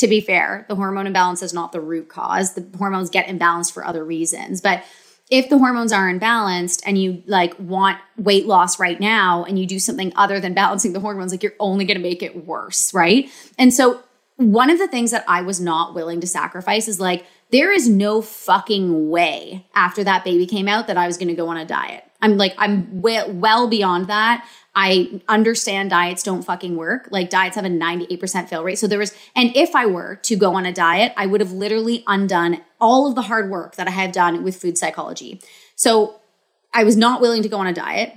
to 0.00 0.08
be 0.08 0.20
fair, 0.20 0.66
the 0.68 0.74
hormone 0.74 1.06
imbalance 1.06 1.42
is 1.42 1.54
not 1.54 1.72
the 1.72 1.80
root 1.80 2.08
cause. 2.08 2.54
The 2.54 2.66
hormones 2.76 3.10
get 3.10 3.26
imbalanced 3.26 3.72
for 3.72 3.84
other 3.86 4.04
reasons. 4.04 4.60
But 4.60 4.82
if 5.30 5.48
the 5.48 5.58
hormones 5.58 5.92
are 5.92 6.12
imbalanced 6.12 6.82
and 6.84 6.98
you 6.98 7.22
like 7.26 7.54
want 7.58 7.98
weight 8.16 8.46
loss 8.46 8.80
right 8.80 8.98
now 8.98 9.44
and 9.44 9.58
you 9.58 9.66
do 9.66 9.78
something 9.78 10.12
other 10.16 10.40
than 10.40 10.54
balancing 10.54 10.92
the 10.92 11.00
hormones, 11.00 11.32
like 11.32 11.42
you're 11.42 11.54
only 11.60 11.84
going 11.84 11.96
to 11.96 12.02
make 12.02 12.22
it 12.22 12.44
worse, 12.46 12.92
right? 12.92 13.30
And 13.56 13.72
so 13.72 14.02
one 14.36 14.70
of 14.70 14.78
the 14.78 14.88
things 14.88 15.10
that 15.10 15.24
I 15.28 15.42
was 15.42 15.60
not 15.60 15.94
willing 15.94 16.20
to 16.22 16.26
sacrifice 16.26 16.88
is 16.88 16.98
like 16.98 17.26
there 17.50 17.70
is 17.70 17.88
no 17.88 18.22
fucking 18.22 19.10
way 19.10 19.66
after 19.74 20.02
that 20.02 20.24
baby 20.24 20.46
came 20.46 20.66
out 20.66 20.86
that 20.86 20.96
I 20.96 21.06
was 21.06 21.16
going 21.16 21.28
to 21.28 21.34
go 21.34 21.48
on 21.48 21.56
a 21.56 21.64
diet. 21.64 22.04
I'm 22.22 22.36
like 22.36 22.54
I'm 22.58 23.00
well, 23.00 23.68
beyond 23.68 24.08
that. 24.08 24.48
I 24.74 25.20
understand 25.28 25.90
diets 25.90 26.22
don't 26.22 26.42
fucking 26.42 26.76
work. 26.76 27.08
Like 27.10 27.28
diets 27.28 27.56
have 27.56 27.64
a 27.64 27.68
98% 27.68 28.48
fail 28.48 28.62
rate. 28.62 28.78
So 28.78 28.86
there 28.86 28.98
was, 28.98 29.12
and 29.34 29.54
if 29.56 29.74
I 29.74 29.86
were 29.86 30.16
to 30.22 30.36
go 30.36 30.54
on 30.54 30.64
a 30.64 30.72
diet, 30.72 31.12
I 31.16 31.26
would 31.26 31.40
have 31.40 31.52
literally 31.52 32.04
undone 32.06 32.60
all 32.80 33.08
of 33.08 33.14
the 33.14 33.22
hard 33.22 33.50
work 33.50 33.76
that 33.76 33.88
I 33.88 33.90
have 33.90 34.12
done 34.12 34.44
with 34.44 34.56
food 34.56 34.78
psychology. 34.78 35.40
So 35.74 36.20
I 36.72 36.84
was 36.84 36.96
not 36.96 37.20
willing 37.20 37.42
to 37.42 37.48
go 37.48 37.58
on 37.58 37.66
a 37.66 37.72
diet 37.72 38.14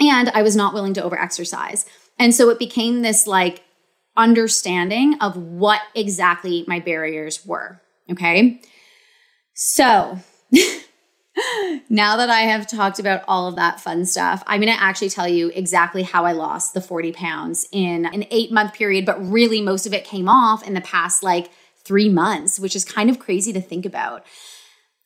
and 0.00 0.28
I 0.30 0.42
was 0.42 0.56
not 0.56 0.74
willing 0.74 0.94
to 0.94 1.04
over 1.04 1.18
exercise. 1.18 1.86
And 2.18 2.34
so 2.34 2.50
it 2.50 2.58
became 2.58 3.02
this 3.02 3.26
like 3.26 3.62
understanding 4.16 5.16
of 5.20 5.36
what 5.36 5.80
exactly 5.94 6.64
my 6.66 6.80
barriers 6.80 7.44
were. 7.46 7.80
Okay. 8.10 8.60
So 9.54 10.18
now 11.88 12.16
that 12.16 12.30
I 12.30 12.40
have 12.40 12.66
talked 12.66 12.98
about 12.98 13.24
all 13.26 13.48
of 13.48 13.56
that 13.56 13.80
fun 13.80 14.06
stuff, 14.06 14.42
I'm 14.46 14.60
going 14.60 14.72
to 14.72 14.82
actually 14.82 15.10
tell 15.10 15.28
you 15.28 15.50
exactly 15.54 16.02
how 16.02 16.24
I 16.24 16.32
lost 16.32 16.74
the 16.74 16.80
40 16.80 17.12
pounds 17.12 17.66
in 17.72 18.06
an 18.06 18.24
eight 18.30 18.52
month 18.52 18.74
period, 18.74 19.04
but 19.04 19.20
really 19.20 19.60
most 19.60 19.86
of 19.86 19.92
it 19.92 20.04
came 20.04 20.28
off 20.28 20.66
in 20.66 20.74
the 20.74 20.80
past 20.80 21.22
like 21.22 21.50
three 21.84 22.08
months, 22.08 22.60
which 22.60 22.76
is 22.76 22.84
kind 22.84 23.10
of 23.10 23.18
crazy 23.18 23.52
to 23.52 23.60
think 23.60 23.84
about. 23.84 24.24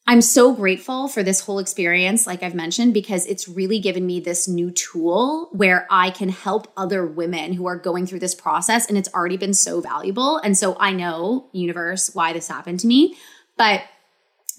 I'm 0.07 0.23
so 0.23 0.55
grateful 0.55 1.07
for 1.07 1.23
this 1.23 1.41
whole 1.41 1.59
experience, 1.59 2.27
like 2.27 2.43
I've 2.43 2.55
mentioned, 2.55 2.95
because 2.95 3.27
it's 3.27 3.47
really 3.47 3.79
given 3.79 4.07
me 4.07 4.21
this 4.21 4.49
new 4.49 4.71
tool 4.71 5.51
where 5.53 5.87
I 5.91 6.09
can 6.09 6.31
help 6.31 6.73
other 6.79 7.07
women 7.07 7.53
who 7.53 7.67
are 7.67 7.77
going 7.77 8.07
through 8.07 8.21
this 8.21 8.35
process. 8.35 8.89
And 8.89 8.97
it's 8.97 9.13
already 9.13 9.37
been 9.37 9.53
so 9.53 9.83
valuable. 9.83 10.39
And 10.39 10.57
so 10.57 10.79
I 10.81 10.93
know, 10.93 11.51
universe, 11.53 12.15
why 12.15 12.33
this 12.33 12.49
happened 12.49 12.81
to 12.81 12.87
me. 12.87 13.17
But 13.59 13.83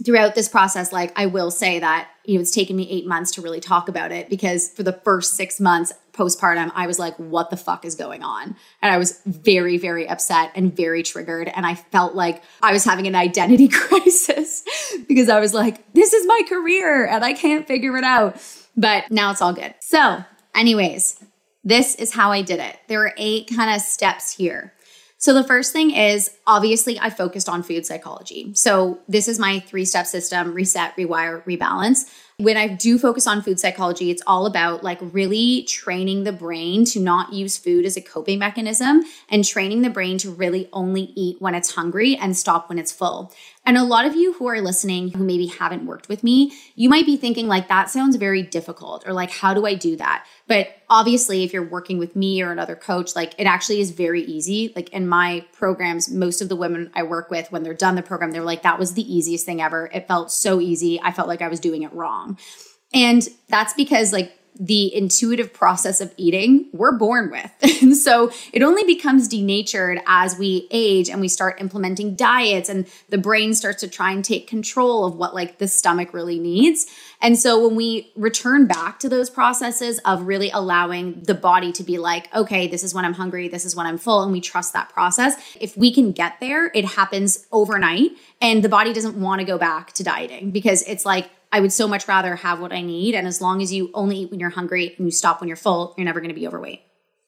throughout 0.06 0.36
this 0.36 0.48
process, 0.48 0.92
like 0.92 1.12
I 1.18 1.26
will 1.26 1.52
say 1.52 1.80
that, 1.80 2.10
you 2.26 2.36
know, 2.36 2.42
it's 2.42 2.52
taken 2.52 2.76
me 2.76 2.90
eight 2.90 3.06
months 3.06 3.32
to 3.32 3.42
really 3.42 3.60
talk 3.60 3.90
about 3.90 4.12
it 4.12 4.30
because 4.30 4.70
for 4.70 4.84
the 4.84 4.94
first 4.94 5.34
six 5.34 5.60
months 5.60 5.92
postpartum, 6.14 6.72
I 6.76 6.88
was 6.88 7.00
like, 7.00 7.16
what 7.18 7.50
the 7.50 7.58
fuck 7.58 7.86
is 7.86 7.96
going 7.96 8.24
on? 8.24 8.56
And 8.82 8.92
I 8.94 8.98
was 8.98 9.22
very, 9.26 9.78
very 9.78 10.08
upset 10.08 10.52
and 10.56 10.76
very 10.76 11.04
triggered. 11.04 11.50
And 11.54 11.66
I 11.66 11.76
felt 11.76 12.16
like 12.16 12.44
I 12.62 12.72
was 12.72 12.84
having 12.84 13.08
an 13.08 13.16
identity 13.16 13.68
crisis 13.72 14.64
because 15.08 15.30
I 15.30 15.40
was 15.40 15.54
like, 15.54 15.94
this 15.94 16.14
is 16.14 16.26
my 16.26 16.42
career 16.48 17.06
and 17.06 17.24
I 17.24 17.34
can't 17.34 17.68
figure 17.68 17.98
it 17.98 18.04
out. 18.04 18.42
But 18.78 19.12
now 19.12 19.32
it's 19.32 19.42
all 19.42 19.54
good. 19.54 19.74
So, 19.80 20.24
anyways, 20.56 21.24
this 21.64 21.96
is 21.96 22.14
how 22.14 22.32
I 22.32 22.42
did 22.42 22.60
it. 22.60 22.78
There 22.88 23.04
are 23.04 23.14
eight 23.18 23.50
kind 23.54 23.76
of 23.76 23.82
steps 23.82 24.36
here. 24.36 24.74
So, 25.21 25.34
the 25.34 25.43
first 25.43 25.73
thing 25.73 25.91
is 25.91 26.32
obviously 26.47 26.97
I 26.97 27.10
focused 27.10 27.49
on 27.49 27.62
food 27.62 27.86
psychology. 27.86 28.53
So, 28.55 28.99
this 29.10 29.27
is 29.27 29.38
my 29.38 29.60
three 29.60 29.84
step 29.84 30.08
system 30.08 30.53
reset, 30.53 30.95
rewire, 30.95 31.43
rebalance. 31.43 32.10
When 32.38 32.55
I 32.55 32.69
do 32.69 32.97
focus 32.97 33.27
on 33.27 33.41
food 33.41 33.60
psychology, 33.60 34.12
it's 34.12 34.23
all 34.25 34.45
about 34.45 34.82
like 34.82 34.97
really 35.01 35.63
training 35.63 36.23
the 36.23 36.32
brain 36.32 36.86
to 36.86 37.01
not 37.01 37.34
use 37.34 37.58
food 37.58 37.86
as 37.86 37.97
a 37.97 38.01
coping 38.01 38.39
mechanism 38.39 39.01
and 39.27 39.43
training 39.43 39.82
the 39.82 39.89
brain 39.89 40.17
to 40.19 40.32
really 40.32 40.69
only 40.71 41.12
eat 41.17 41.36
when 41.41 41.53
it's 41.53 41.75
hungry 41.75 42.15
and 42.15 42.38
stop 42.38 42.69
when 42.69 42.79
it's 42.79 42.93
full. 42.93 43.34
And 43.65 43.78
a 43.78 43.84
lot 43.84 44.06
of 44.06 44.15
you 44.15 44.34
who 44.34 44.48
are 44.48 44.62
listening 44.62 45.10
who 45.10 45.24
maybe 45.24 45.45
haven't 45.45 45.86
worked 45.86 46.10
with 46.10 46.24
me, 46.24 46.54
you 46.76 46.89
might 46.89 47.06
be 47.06 47.17
thinking, 47.17 47.48
like, 47.48 47.67
that 47.67 47.89
sounds 47.89 48.15
very 48.15 48.41
difficult, 48.41 49.06
or 49.06 49.13
like, 49.13 49.30
how 49.30 49.54
do 49.54 49.67
I 49.67 49.76
do 49.76 49.95
that? 49.98 50.26
But 50.48 50.69
obviously, 50.89 51.43
if 51.43 51.54
you're 51.54 51.67
working 51.67 52.00
with 52.00 52.15
me 52.15 52.41
or 52.41 52.52
another 52.52 52.76
coach, 52.76 53.15
like, 53.15 53.36
it 53.38 53.43
actually 53.43 53.80
is 53.82 53.91
very 53.91 54.24
easy. 54.24 54.74
Like, 54.76 54.89
in 54.89 55.08
my 55.08 55.45
programs, 55.52 56.10
most 56.10 56.41
of 56.41 56.50
the 56.50 56.56
women 56.56 56.89
I 56.95 57.04
work 57.04 57.30
with, 57.30 57.52
when 57.52 57.62
they're 57.62 57.76
done 57.76 57.95
the 57.95 58.02
program, 58.02 58.32
they're 58.32 58.41
like, 58.41 58.63
that 58.63 58.80
was 58.80 58.93
the 58.93 59.13
easiest 59.13 59.45
thing 59.45 59.62
ever. 59.62 59.89
It 59.93 60.08
felt 60.08 60.32
so 60.32 60.60
easy. 60.60 61.00
I 61.02 61.12
felt 61.12 61.28
like 61.28 61.41
I 61.43 61.50
was 61.50 61.60
doing 61.60 61.84
it 61.84 61.93
wrong. 61.93 62.39
And 62.91 63.28
that's 63.50 63.74
because, 63.74 64.12
like, 64.12 64.34
the 64.60 64.94
intuitive 64.94 65.54
process 65.54 66.02
of 66.02 66.14
eating 66.18 66.70
we're 66.74 66.98
born 66.98 67.32
with. 67.32 67.52
and 67.82 67.96
so 67.96 68.32
it 68.52 68.62
only 68.62 68.84
becomes 68.84 69.28
denatured 69.28 70.00
as 70.06 70.38
we 70.38 70.68
age 70.72 71.10
and 71.10 71.22
we 71.22 71.28
start 71.28 71.62
implementing 71.62 72.16
diets 72.16 72.70
and 72.70 72.88
the 73.10 73.18
brain 73.18 73.54
starts 73.54 73.82
to 73.82 73.88
try 73.88 74.12
and 74.12 74.24
take 74.24 74.48
control 74.48 75.06
of 75.06 75.16
what 75.16 75.34
like 75.34 75.58
the 75.58 75.68
stomach 75.68 76.14
really 76.14 76.40
needs. 76.40 76.88
And 77.22 77.38
so 77.38 77.66
when 77.66 77.76
we 77.76 78.12
return 78.16 78.66
back 78.66 79.00
to 79.00 79.10
those 79.10 79.30
processes 79.30 80.00
of 80.06 80.24
really 80.24 80.50
allowing 80.52 81.22
the 81.24 81.34
body 81.34 81.72
to 81.74 81.84
be 81.84 81.98
like, 81.98 82.34
okay, 82.34 82.68
this 82.68 82.84
is 82.84 82.94
when 82.94 83.06
I'm 83.06 83.14
hungry, 83.14 83.48
this 83.48 83.66
is 83.66 83.76
when 83.76 83.86
I'm 83.86 83.98
full, 83.98 84.24
and 84.24 84.32
we 84.32 84.42
trust 84.42 84.74
that 84.74 84.90
process, 84.90 85.36
if 85.60 85.76
we 85.76 85.94
can 85.94 86.12
get 86.12 86.40
there, 86.40 86.72
it 86.74 86.86
happens 86.86 87.46
overnight 87.52 88.12
and 88.42 88.64
the 88.64 88.70
body 88.70 88.94
doesn't 88.94 89.20
want 89.20 89.40
to 89.40 89.46
go 89.46 89.58
back 89.58 89.94
to 89.94 90.04
dieting 90.04 90.52
because 90.52 90.82
it's 90.84 91.06
like, 91.06 91.30
I 91.52 91.60
would 91.60 91.74
so 91.74 91.88
much 91.88 92.08
rather 92.08 92.36
have 92.36 92.60
what 92.60 92.72
I 92.72 92.82
need. 92.82 93.16
And 93.16 93.28
as 93.28 93.42
long 93.42 93.62
as 93.62 93.74
you 93.74 93.90
only 93.94 94.20
eat 94.20 94.32
when 94.32 94.40
you're 94.40 94.50
hungry 94.50 94.96
and 94.98 95.08
you 95.08 95.12
stop 95.12 95.42
when 95.42 95.48
you're 95.48 95.58
full, 95.58 95.94
you're 95.98 96.06
never 96.06 96.20
going 96.20 96.30
to 96.30 96.40
be 96.40 96.48
overweight. 96.48 96.82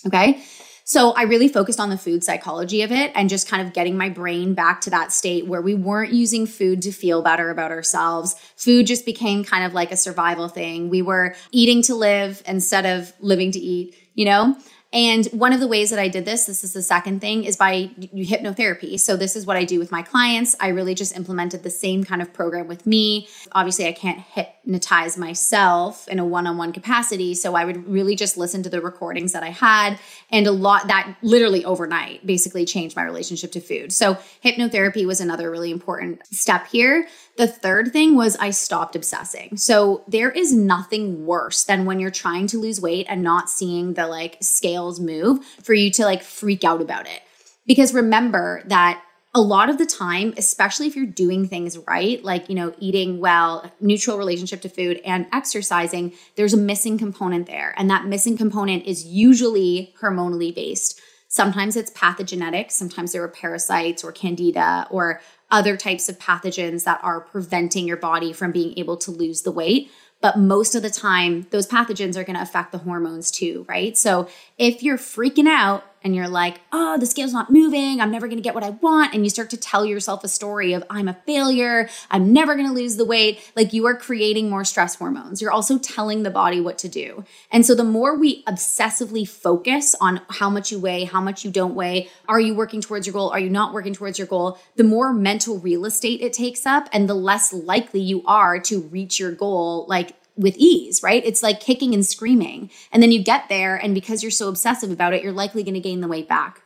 Okay. 0.06 0.44
So 0.84 1.12
I 1.12 1.24
really 1.24 1.48
focused 1.48 1.80
on 1.80 1.90
the 1.90 1.98
food 1.98 2.24
psychology 2.24 2.82
of 2.82 2.92
it 2.92 3.12
and 3.16 3.30
just 3.30 3.48
kind 3.48 3.66
of 3.66 3.74
getting 3.74 3.98
my 3.98 4.10
brain 4.10 4.54
back 4.54 4.82
to 4.82 4.90
that 4.90 5.12
state 5.12 5.46
where 5.46 5.62
we 5.62 5.74
weren't 5.74 6.12
using 6.12 6.46
food 6.46 6.82
to 6.82 6.92
feel 6.92 7.22
better 7.22 7.50
about 7.50 7.72
ourselves. 7.72 8.36
Food 8.58 8.88
just 8.88 9.06
became 9.06 9.44
kind 9.44 9.64
of 9.64 9.74
like 9.74 9.92
a 9.92 9.98
survival 9.98 10.50
thing. 10.50 10.90
We 10.90 11.02
were 11.02 11.36
eating 11.52 11.82
to 11.84 11.96
live 11.96 12.42
instead 12.46 12.86
of 12.86 13.14
living 13.20 13.52
to 13.52 13.60
eat, 13.60 13.96
you 14.16 14.26
know? 14.26 14.58
And 14.94 15.26
one 15.28 15.54
of 15.54 15.62
the 15.62 15.68
ways 15.68 15.90
that 15.92 16.00
I 16.00 16.10
did 16.10 16.26
this, 16.26 16.46
this 16.46 16.66
is 16.66 16.74
the 16.74 16.82
second 16.82 17.22
thing, 17.22 17.46
is 17.46 17.56
by 17.56 17.92
hypnotherapy. 18.14 19.00
So, 19.00 19.16
this 19.16 19.38
is 19.38 19.46
what 19.46 19.56
I 19.56 19.64
do 19.64 19.80
with 19.80 19.90
my 19.90 20.02
clients. 20.02 20.54
I 20.60 20.70
really 20.70 20.96
just 20.96 21.16
implemented 21.16 21.64
the 21.64 21.70
same 21.70 22.04
kind 22.04 22.22
of 22.22 22.34
program 22.34 22.68
with 22.68 22.86
me. 22.86 23.30
Obviously, 23.54 23.88
I 23.88 23.94
can't 23.94 24.20
hypnotize 24.20 25.18
myself 25.18 26.10
in 26.10 26.20
a 26.20 26.26
one 26.26 26.46
on 26.46 26.58
one 26.58 26.74
capacity. 26.74 27.34
So, 27.36 27.56
I 27.56 27.64
would 27.64 27.88
really 27.88 28.18
just 28.18 28.36
listen 28.36 28.64
to 28.64 28.70
the 28.70 28.82
recordings 28.82 29.32
that 29.32 29.44
I 29.44 29.50
had. 29.50 29.98
And 30.30 30.46
a 30.46 30.52
lot 30.52 30.88
that 30.88 31.16
literally 31.22 31.64
overnight 31.64 32.26
basically 32.26 32.66
changed 32.66 32.98
my 32.98 33.04
relationship 33.04 33.54
to 33.54 33.62
food. 33.62 33.94
So, 33.94 34.18
hypnotherapy 34.44 35.06
was 35.06 35.22
another 35.22 35.50
really 35.50 35.72
important 35.72 36.26
step 36.28 36.68
here. 36.68 37.08
The 37.42 37.48
third 37.48 37.92
thing 37.92 38.16
was 38.16 38.38
I 38.38 38.52
stopped 38.52 38.96
obsessing. 38.96 39.58
So 39.58 40.04
there 40.08 40.30
is 40.30 40.54
nothing 40.54 41.26
worse 41.26 41.64
than 41.64 41.86
when 41.86 42.00
you're 42.00 42.12
trying 42.12 42.46
to 42.46 42.60
lose 42.60 42.80
weight 42.80 43.08
and 43.10 43.24
not 43.24 43.50
seeing 43.50 43.96
the 43.96 44.06
like 44.06 44.38
scales 44.42 45.00
move 45.00 45.44
for 45.64 45.74
you 45.74 45.90
to 45.94 46.06
like 46.06 46.22
freak 46.22 46.64
out 46.64 46.84
about 46.84 47.08
it. 47.08 47.24
Because 47.66 47.96
remember 47.96 48.62
that 48.68 49.02
a 49.34 49.42
lot 49.42 49.72
of 49.72 49.80
the 49.80 49.88
time, 49.88 50.36
especially 50.38 50.86
if 50.86 50.96
you're 50.96 51.08
doing 51.08 51.48
things 51.48 51.80
right, 51.80 52.24
like, 52.24 52.48
you 52.48 52.54
know, 52.54 52.76
eating 52.78 53.20
well, 53.20 53.74
neutral 53.80 54.20
relationship 54.20 54.62
to 54.62 54.70
food 54.70 55.02
and 55.04 55.26
exercising, 55.34 56.14
there's 56.36 56.54
a 56.54 56.58
missing 56.58 57.00
component 57.00 57.48
there. 57.48 57.74
And 57.76 57.90
that 57.90 58.06
missing 58.06 58.38
component 58.38 58.86
is 58.86 59.04
usually 59.04 59.96
hormonally 60.00 60.54
based. 60.54 61.02
Sometimes 61.34 61.78
it's 61.78 61.92
pathogenetic, 61.92 62.72
sometimes 62.72 63.14
there 63.14 63.24
are 63.24 63.30
parasites 63.30 64.04
or 64.04 64.12
candida 64.12 64.86
or 64.92 65.22
other 65.50 65.78
types 65.78 66.10
of 66.10 66.20
pathogens 66.20 66.84
that 66.84 67.00
are 67.02 67.22
preventing 67.22 67.88
your 67.88 67.96
body 67.96 68.34
from 68.34 68.52
being 68.52 68.78
able 68.78 68.98
to 68.98 69.12
lose 69.12 69.44
the 69.44 69.52
weight. 69.52 69.90
But 70.20 70.38
most 70.38 70.76
of 70.76 70.82
the 70.82 70.90
time, 70.90 71.48
those 71.52 71.66
pathogens 71.66 72.18
are 72.18 72.26
going 72.26 72.36
to 72.36 72.42
affect 72.42 72.74
the 72.74 72.80
hormones 72.80 73.32
too, 73.32 73.66
right? 73.70 73.98
So 73.98 74.28
if 74.58 74.84
you're 74.84 74.98
freaking 74.98 75.48
out 75.48 75.86
and 76.04 76.16
you're 76.16 76.28
like, 76.28 76.62
oh, 76.72 76.98
the 76.98 77.06
scale's 77.06 77.34
not 77.34 77.52
moving. 77.52 78.02
I'm 78.02 78.12
never 78.12 78.28
going 78.28 78.38
to 78.38 78.44
get 78.44 78.56
what 78.56 78.64
I 78.64 78.72
want. 78.72 79.14
And 79.14 79.24
you 79.24 79.30
start 79.30 79.50
to 79.52 79.58
tell 79.58 79.86
yourself 79.86 80.24
a 80.24 80.28
story 80.28 80.74
of, 80.74 80.84
I'm 80.90 81.08
a 81.08 81.14
failure. 81.26 81.90
I'm 82.10 82.34
never 82.34 82.56
going 82.56 82.68
to 82.68 82.74
lose 82.74 82.98
the 82.98 83.06
weight. 83.06 83.52
Like 83.56 83.74
you 83.74 83.86
are 83.86 83.96
creating 83.96 84.50
more 84.50 84.64
stress 84.64 84.96
hormones. 84.96 85.42
You're 85.42 85.52
also 85.52 85.78
telling 85.78 86.24
the 86.24 86.32
body 86.32 86.60
what 86.60 86.78
to 86.80 86.90
do. 86.90 87.24
And 87.52 87.66
so 87.66 87.76
the 87.76 87.84
more 87.84 88.18
we 88.18 88.44
obsessively 88.46 89.28
focus 89.28 89.96
on 90.02 90.22
how 90.30 90.50
much 90.50 90.72
you 90.72 90.80
weigh, 90.80 91.04
how 91.04 91.22
much 91.22 91.46
you 91.46 91.52
don't 91.52 91.76
weigh, 91.76 92.10
are 92.28 92.40
you 92.40 92.56
working 92.56 92.82
towards 92.82 93.06
your 93.06 93.14
goal? 93.14 93.30
Are 93.30 93.40
you 93.40 93.50
not 93.50 93.74
working 93.74 93.94
towards 93.94 94.18
your 94.18 94.28
goal? 94.28 94.58
The 94.76 94.84
more 94.84 95.14
mental 95.14 95.60
real 95.60 95.86
estate 95.86 96.22
it 96.22 96.34
takes 96.34 96.66
up 96.66 96.90
and 96.92 97.08
the 97.08 97.14
less 97.14 97.54
likely 97.54 98.02
you 98.02 98.24
are 98.26 98.60
to 98.62 98.82
reach 98.82 99.20
your 99.20 99.32
goal 99.32 99.86
like 99.88 100.16
with 100.36 100.56
ease, 100.58 101.02
right? 101.04 101.24
It's 101.26 101.44
like 101.44 101.60
kicking 101.60 101.94
and 101.94 102.06
screaming. 102.06 102.70
And 102.92 103.02
then 103.02 103.12
you 103.12 103.24
get 103.24 103.50
there, 103.50 103.76
and 103.76 103.94
because 103.94 104.24
you're 104.24 104.32
so 104.32 104.48
obsessive 104.48 104.92
about 104.92 105.14
it, 105.14 105.24
you're 105.24 105.34
likely 105.34 105.64
going 105.64 105.76
to 105.76 105.80
gain 105.80 106.02
the 106.02 106.08
weight 106.08 106.28
back. 106.28 106.62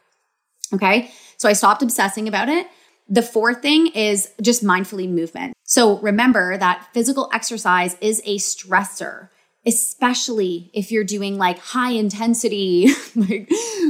Okay. 0.74 1.12
So 1.38 1.50
I 1.50 1.54
stopped 1.54 1.82
obsessing 1.82 2.28
about 2.28 2.50
it. 2.50 2.68
The 3.08 3.22
fourth 3.22 3.62
thing 3.62 3.88
is 3.88 4.32
just 4.42 4.64
mindfully 4.64 5.08
movement. 5.10 5.54
So 5.64 6.00
remember 6.00 6.58
that 6.58 6.88
physical 6.94 7.30
exercise 7.34 7.96
is 8.02 8.22
a 8.26 8.38
stressor 8.38 9.30
especially 9.66 10.70
if 10.74 10.92
you're 10.92 11.04
doing 11.04 11.38
like 11.38 11.58
high 11.58 11.92
intensity, 11.92 12.88
like 13.16 13.50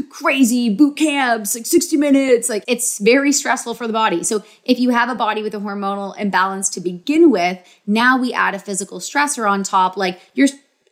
crazy 0.10 0.74
boot 0.74 0.96
camps, 0.98 1.56
like 1.56 1.66
60 1.66 1.98
minutes, 1.98 2.50
like 2.50 2.64
it's 2.68 3.00
very 3.00 3.32
stressful 3.32 3.74
for 3.74 3.86
the 3.86 3.94
body. 3.94 4.24
So 4.24 4.44
if 4.64 4.80
you 4.80 4.92
have 4.92 5.10
a 5.10 5.16
body 5.16 5.44
with 5.44 5.54
a 5.54 5.60
hormonal 5.60 6.18
imbalance 6.18 6.70
to 6.70 6.80
begin 6.80 7.30
with, 7.30 7.60
now 7.86 8.18
we 8.18 8.34
add 8.34 8.56
a 8.56 8.60
physical 8.60 9.00
stressor 9.00 9.50
on 9.50 9.64
top, 9.64 9.98
like 9.98 10.20
your 10.34 10.48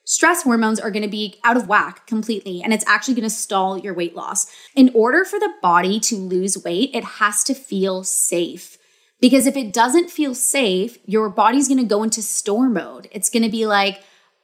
stress 0.06 0.44
hormones 0.44 0.82
are 0.82 0.92
going 0.92 1.04
to 1.04 1.10
be 1.10 1.40
out 1.46 1.56
of 1.56 1.70
whack 1.70 2.06
completely 2.06 2.62
and 2.62 2.74
it's 2.74 2.86
actually 2.86 3.14
going 3.14 3.24
to 3.24 3.30
stall 3.30 3.78
your 3.78 3.94
weight 3.94 4.16
loss. 4.16 4.48
In 4.76 4.92
order 4.94 5.24
for 5.24 5.40
the 5.40 5.54
body 5.62 6.00
to 6.02 6.18
lose 6.18 6.62
weight, 6.62 6.92
it 6.94 7.06
has 7.06 7.44
to 7.46 7.54
feel 7.54 8.04
safe. 8.04 8.78
Because 9.22 9.48
if 9.48 9.56
it 9.56 9.72
doesn't 9.72 10.10
feel 10.10 10.36
safe, 10.36 10.98
your 11.06 11.30
body's 11.30 11.70
going 11.70 11.80
to 11.80 11.86
go 11.86 12.04
into 12.04 12.22
store 12.22 12.68
mode. 12.68 13.08
It's 13.14 13.30
going 13.30 13.44
to 13.44 13.50
be 13.50 13.66
like, 13.66 14.04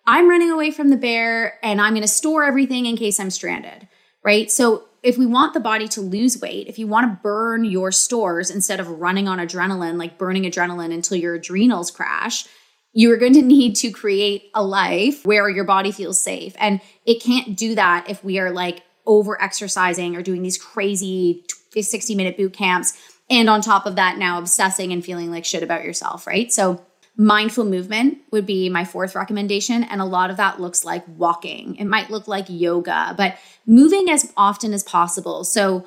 I'm 0.09 0.27
running 0.27 0.49
away 0.49 0.71
from 0.71 0.89
the 0.89 0.97
bear 0.97 1.59
and 1.61 1.79
I'm 1.79 1.93
going 1.93 2.01
to 2.01 2.07
store 2.07 2.43
everything 2.43 2.87
in 2.87 2.97
case 2.97 3.19
I'm 3.19 3.29
stranded, 3.29 3.87
right? 4.25 4.49
So 4.49 4.85
if 5.03 5.19
we 5.19 5.27
want 5.27 5.53
the 5.53 5.59
body 5.59 5.87
to 5.89 6.01
lose 6.01 6.41
weight, 6.41 6.67
if 6.67 6.79
you 6.79 6.87
want 6.87 7.05
to 7.05 7.19
burn 7.21 7.63
your 7.63 7.91
stores 7.91 8.49
instead 8.49 8.79
of 8.79 8.89
running 8.89 9.27
on 9.27 9.37
adrenaline, 9.37 9.99
like 9.99 10.17
burning 10.17 10.45
adrenaline 10.45 10.91
until 10.91 11.15
your 11.15 11.35
adrenals 11.35 11.91
crash, 11.91 12.47
you 12.91 13.13
are 13.13 13.17
going 13.17 13.33
to 13.39 13.43
need 13.43 13.75
to 13.75 13.91
create 13.91 14.49
a 14.55 14.63
life 14.63 15.23
where 15.27 15.47
your 15.47 15.63
body 15.63 15.91
feels 15.91 16.19
safe. 16.19 16.55
And 16.57 16.81
it 17.05 17.21
can't 17.21 17.55
do 17.55 17.75
that 17.75 18.09
if 18.09 18.23
we 18.23 18.39
are 18.39 18.49
like 18.49 18.81
over 19.05 19.39
exercising 19.39 20.15
or 20.15 20.23
doing 20.23 20.41
these 20.41 20.57
crazy 20.57 21.45
60 21.79 22.15
minute 22.15 22.35
boot 22.35 22.53
camps. 22.53 22.97
And 23.29 23.47
on 23.47 23.61
top 23.61 23.85
of 23.85 23.95
that, 23.97 24.17
now 24.17 24.39
obsessing 24.39 24.91
and 24.91 25.05
feeling 25.05 25.29
like 25.29 25.45
shit 25.45 25.61
about 25.61 25.83
yourself, 25.83 26.25
right? 26.25 26.51
So 26.51 26.83
Mindful 27.19 27.65
movement 27.65 28.19
would 28.31 28.45
be 28.45 28.69
my 28.69 28.85
fourth 28.85 29.13
recommendation. 29.13 29.83
And 29.83 29.99
a 29.99 30.05
lot 30.05 30.29
of 30.29 30.37
that 30.37 30.61
looks 30.61 30.85
like 30.85 31.03
walking. 31.05 31.75
It 31.75 31.83
might 31.83 32.09
look 32.09 32.29
like 32.29 32.45
yoga, 32.47 33.13
but 33.17 33.37
moving 33.65 34.09
as 34.09 34.31
often 34.37 34.73
as 34.73 34.83
possible. 34.83 35.43
So, 35.43 35.85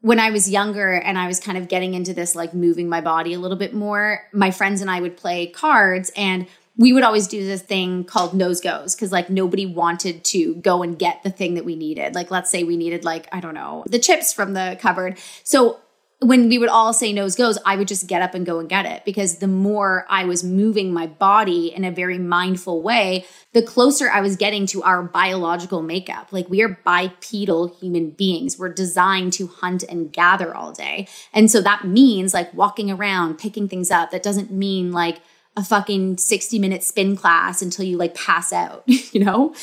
when 0.00 0.18
I 0.18 0.30
was 0.30 0.50
younger 0.50 0.94
and 0.94 1.16
I 1.16 1.28
was 1.28 1.38
kind 1.38 1.56
of 1.56 1.68
getting 1.68 1.94
into 1.94 2.12
this, 2.12 2.34
like 2.34 2.52
moving 2.52 2.88
my 2.88 3.00
body 3.00 3.34
a 3.34 3.38
little 3.38 3.56
bit 3.56 3.72
more, 3.72 4.26
my 4.32 4.50
friends 4.50 4.80
and 4.80 4.90
I 4.90 5.00
would 5.00 5.16
play 5.16 5.46
cards 5.46 6.10
and 6.16 6.48
we 6.76 6.92
would 6.92 7.04
always 7.04 7.28
do 7.28 7.44
this 7.46 7.62
thing 7.62 8.02
called 8.02 8.34
nose 8.34 8.60
goes 8.60 8.96
because 8.96 9.12
like 9.12 9.30
nobody 9.30 9.64
wanted 9.64 10.24
to 10.24 10.56
go 10.56 10.82
and 10.82 10.98
get 10.98 11.22
the 11.22 11.30
thing 11.30 11.54
that 11.54 11.64
we 11.64 11.76
needed. 11.76 12.16
Like, 12.16 12.32
let's 12.32 12.50
say 12.50 12.64
we 12.64 12.76
needed, 12.76 13.04
like, 13.04 13.28
I 13.32 13.38
don't 13.38 13.54
know, 13.54 13.84
the 13.86 14.00
chips 14.00 14.32
from 14.32 14.54
the 14.54 14.76
cupboard. 14.80 15.18
So 15.44 15.78
when 16.22 16.48
we 16.48 16.58
would 16.58 16.68
all 16.68 16.92
say 16.92 17.12
nose 17.12 17.34
goes, 17.34 17.58
I 17.66 17.76
would 17.76 17.88
just 17.88 18.06
get 18.06 18.22
up 18.22 18.34
and 18.34 18.46
go 18.46 18.60
and 18.60 18.68
get 18.68 18.86
it 18.86 19.04
because 19.04 19.38
the 19.38 19.48
more 19.48 20.06
I 20.08 20.24
was 20.24 20.44
moving 20.44 20.92
my 20.92 21.06
body 21.06 21.74
in 21.74 21.84
a 21.84 21.90
very 21.90 22.18
mindful 22.18 22.80
way, 22.80 23.26
the 23.52 23.62
closer 23.62 24.10
I 24.10 24.20
was 24.20 24.36
getting 24.36 24.66
to 24.66 24.82
our 24.82 25.02
biological 25.02 25.82
makeup. 25.82 26.28
Like 26.30 26.48
we 26.48 26.62
are 26.62 26.78
bipedal 26.84 27.76
human 27.80 28.10
beings. 28.10 28.58
We're 28.58 28.72
designed 28.72 29.32
to 29.34 29.48
hunt 29.48 29.82
and 29.88 30.12
gather 30.12 30.54
all 30.54 30.72
day. 30.72 31.08
And 31.32 31.50
so 31.50 31.60
that 31.62 31.84
means 31.84 32.32
like 32.32 32.54
walking 32.54 32.90
around, 32.90 33.38
picking 33.38 33.68
things 33.68 33.90
up. 33.90 34.12
That 34.12 34.22
doesn't 34.22 34.50
mean 34.50 34.92
like, 34.92 35.20
a 35.56 35.62
fucking 35.62 36.16
60 36.16 36.58
minute 36.58 36.82
spin 36.82 37.14
class 37.14 37.60
until 37.60 37.84
you 37.84 37.96
like 37.96 38.14
pass 38.14 38.52
out, 38.52 38.84
you 38.86 39.22
know? 39.22 39.54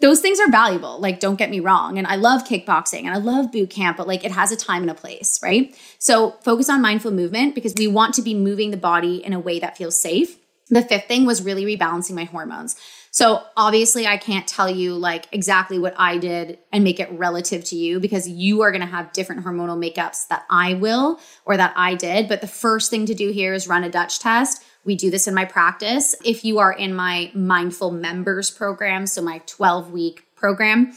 Those 0.00 0.20
things 0.20 0.40
are 0.40 0.50
valuable. 0.50 0.98
Like, 1.00 1.20
don't 1.20 1.36
get 1.36 1.50
me 1.50 1.60
wrong. 1.60 1.98
And 1.98 2.06
I 2.06 2.16
love 2.16 2.44
kickboxing 2.44 3.04
and 3.04 3.10
I 3.10 3.18
love 3.18 3.52
boot 3.52 3.70
camp, 3.70 3.96
but 3.96 4.08
like 4.08 4.24
it 4.24 4.32
has 4.32 4.50
a 4.50 4.56
time 4.56 4.82
and 4.82 4.90
a 4.90 4.94
place, 4.94 5.40
right? 5.42 5.74
So 5.98 6.32
focus 6.42 6.68
on 6.68 6.82
mindful 6.82 7.12
movement 7.12 7.54
because 7.54 7.74
we 7.76 7.86
want 7.86 8.14
to 8.14 8.22
be 8.22 8.34
moving 8.34 8.72
the 8.72 8.76
body 8.76 9.24
in 9.24 9.32
a 9.32 9.40
way 9.40 9.60
that 9.60 9.76
feels 9.76 10.00
safe. 10.00 10.36
The 10.68 10.82
fifth 10.82 11.06
thing 11.06 11.26
was 11.26 11.42
really 11.42 11.64
rebalancing 11.64 12.14
my 12.14 12.24
hormones. 12.24 12.74
So 13.16 13.42
obviously 13.56 14.06
I 14.06 14.18
can't 14.18 14.46
tell 14.46 14.68
you 14.68 14.92
like 14.92 15.26
exactly 15.32 15.78
what 15.78 15.94
I 15.96 16.18
did 16.18 16.58
and 16.70 16.84
make 16.84 17.00
it 17.00 17.10
relative 17.10 17.64
to 17.64 17.74
you 17.74 17.98
because 17.98 18.28
you 18.28 18.60
are 18.60 18.70
going 18.70 18.82
to 18.82 18.86
have 18.86 19.10
different 19.14 19.42
hormonal 19.42 19.82
makeups 19.82 20.28
that 20.28 20.44
I 20.50 20.74
will 20.74 21.18
or 21.46 21.56
that 21.56 21.72
I 21.76 21.94
did, 21.94 22.28
but 22.28 22.42
the 22.42 22.46
first 22.46 22.90
thing 22.90 23.06
to 23.06 23.14
do 23.14 23.30
here 23.30 23.54
is 23.54 23.66
run 23.66 23.84
a 23.84 23.88
Dutch 23.88 24.18
test 24.18 24.62
we 24.86 24.94
do 24.94 25.10
this 25.10 25.26
in 25.26 25.34
my 25.34 25.44
practice. 25.44 26.14
If 26.24 26.44
you 26.44 26.60
are 26.60 26.72
in 26.72 26.94
my 26.94 27.30
mindful 27.34 27.90
members 27.90 28.50
program, 28.50 29.06
so 29.06 29.20
my 29.20 29.42
12 29.44 29.90
week 29.90 30.24
program, 30.36 30.92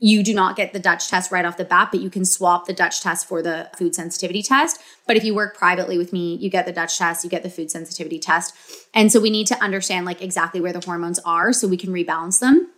you 0.00 0.22
do 0.22 0.32
not 0.32 0.56
get 0.56 0.72
the 0.72 0.78
Dutch 0.78 1.08
test 1.08 1.30
right 1.30 1.44
off 1.44 1.58
the 1.58 1.64
bat, 1.64 1.90
but 1.92 2.00
you 2.00 2.08
can 2.08 2.24
swap 2.24 2.66
the 2.66 2.72
Dutch 2.72 3.02
test 3.02 3.26
for 3.26 3.42
the 3.42 3.70
food 3.76 3.94
sensitivity 3.94 4.42
test. 4.42 4.80
But 5.06 5.16
if 5.16 5.24
you 5.24 5.34
work 5.34 5.56
privately 5.56 5.98
with 5.98 6.12
me, 6.12 6.36
you 6.36 6.48
get 6.48 6.64
the 6.64 6.72
Dutch 6.72 6.98
test, 6.98 7.22
you 7.22 7.28
get 7.28 7.42
the 7.42 7.50
food 7.50 7.70
sensitivity 7.70 8.18
test. 8.18 8.54
And 8.94 9.12
so 9.12 9.20
we 9.20 9.28
need 9.28 9.46
to 9.48 9.62
understand 9.62 10.06
like 10.06 10.22
exactly 10.22 10.60
where 10.60 10.72
the 10.72 10.80
hormones 10.80 11.18
are 11.20 11.52
so 11.52 11.68
we 11.68 11.76
can 11.76 11.90
rebalance 11.90 12.40
them. 12.40 12.70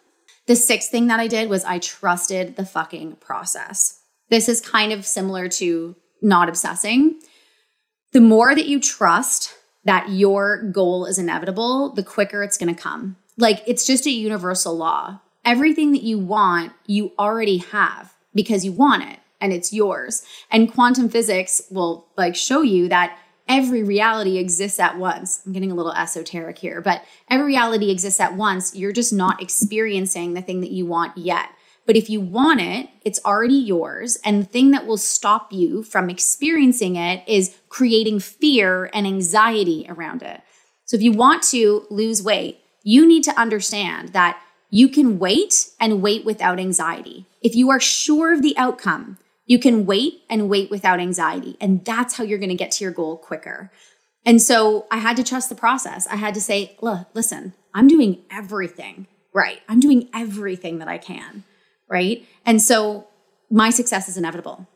The 0.47 0.57
sixth 0.57 0.91
thing 0.91 1.07
that 1.07 1.21
I 1.21 1.29
did 1.29 1.49
was 1.49 1.65
I 1.65 1.79
trusted 1.79 2.57
the 2.57 2.67
fucking 2.67 3.17
process. 3.17 4.01
This 4.29 4.49
is 4.49 4.61
kind 4.61 4.93
of 4.93 5.07
similar 5.07 5.49
to 5.49 5.95
not 6.21 6.49
obsessing. 6.49 7.21
The 8.11 8.21
more 8.21 8.55
that 8.55 8.67
you 8.67 8.81
trust 8.81 9.55
that 9.85 10.11
your 10.11 10.63
goal 10.71 11.07
is 11.07 11.19
inevitable, 11.19 11.93
the 11.95 12.03
quicker 12.03 12.43
it's 12.43 12.59
going 12.59 12.75
to 12.75 12.81
come. 12.81 13.17
Like 13.37 13.63
it's 13.67 13.87
just 13.87 14.07
a 14.07 14.11
universal 14.11 14.77
law. 14.77 15.21
Everything 15.45 15.93
that 15.93 16.03
you 16.03 16.19
want, 16.19 16.73
you 16.87 17.13
already 17.19 17.59
have 17.59 18.15
because 18.35 18.65
you 18.65 18.73
want 18.73 19.03
it 19.03 19.19
and 19.41 19.53
it's 19.53 19.73
yours. 19.73 20.23
And 20.51 20.73
quantum 20.73 21.09
physics 21.09 21.63
will 21.71 22.07
like 22.17 22.37
show 22.37 22.63
you 22.63 22.89
that 22.89 23.19
every 23.49 23.83
reality 23.83 24.39
exists 24.39 24.79
at 24.79 24.97
once. 24.97 25.43
I'm 25.45 25.53
getting 25.53 25.73
a 25.73 25.75
little 25.75 25.93
esoteric 25.93 26.59
here, 26.59 26.81
but 26.81 27.05
every 27.29 27.47
reality 27.47 27.91
exists 27.91 28.21
at 28.21 28.37
once. 28.37 28.75
You're 28.75 28.93
just 28.93 29.13
not 29.13 29.43
experiencing 29.43 30.35
the 30.35 30.43
thing 30.43 30.61
that 30.61 30.71
you 30.71 30.87
want 30.87 31.19
yet. 31.19 31.49
But 31.85 31.97
if 31.97 32.09
you 32.09 32.21
want 32.21 32.61
it, 32.61 32.89
it's 33.05 33.21
already 33.25 33.57
yours. 33.57 34.17
And 34.25 34.41
the 34.41 34.47
thing 34.47 34.71
that 34.71 34.87
will 34.87 34.97
stop 34.97 35.53
you 35.53 35.83
from 35.83 36.09
experiencing 36.09 36.95
it 36.95 37.25
is 37.27 37.57
creating 37.69 38.21
fear 38.21 38.89
and 38.95 39.07
anxiety 39.07 39.87
around 39.89 40.23
it. 40.23 40.41
So 40.85 40.97
if 40.97 41.03
you 41.03 41.11
want 41.11 41.43
to 41.45 41.85
lose 41.91 42.23
weight, 42.23 42.61
you 42.85 43.07
need 43.07 43.25
to 43.25 43.39
understand 43.39 44.11
that 44.11 44.41
you 44.73 44.89
can 44.89 45.21
wait 45.21 45.71
and 45.79 46.03
wait 46.03 46.25
without 46.25 46.59
anxiety. 46.59 47.27
If 47.41 47.55
you 47.55 47.71
are 47.71 47.79
sure 47.79 48.33
of 48.33 48.43
the 48.43 48.59
outcome, 48.59 49.19
you 49.47 49.61
can 49.61 49.87
wait 49.87 50.23
and 50.29 50.49
wait 50.49 50.69
without 50.69 50.99
anxiety. 50.99 51.57
And 51.61 51.85
that's 51.85 52.17
how 52.17 52.25
you're 52.25 52.41
going 52.41 52.49
to 52.49 52.57
get 52.57 52.73
to 52.73 52.85
your 52.85 52.93
goal 52.93 53.17
quicker. 53.17 53.71
And 54.27 54.43
so 54.43 54.87
I 54.91 54.99
had 54.99 55.17
to 55.19 55.25
trust 55.25 55.49
the 55.49 55.55
process. 55.55 56.09
I 56.09 56.17
had 56.17 56.35
to 56.35 56.41
say, 56.41 56.77
look, 56.81 57.07
listen, 57.15 57.53
I'm 57.73 57.87
doing 57.87 58.23
everything 58.33 59.07
right. 59.33 59.61
I'm 59.69 59.79
doing 59.79 60.09
everything 60.13 60.79
that 60.79 60.89
I 60.89 60.99
can 60.99 61.45
right? 61.93 62.27
And 62.47 62.61
so 62.61 63.07
my 63.51 63.69
success 63.69 64.09
is 64.09 64.17
inevitable. 64.17 64.67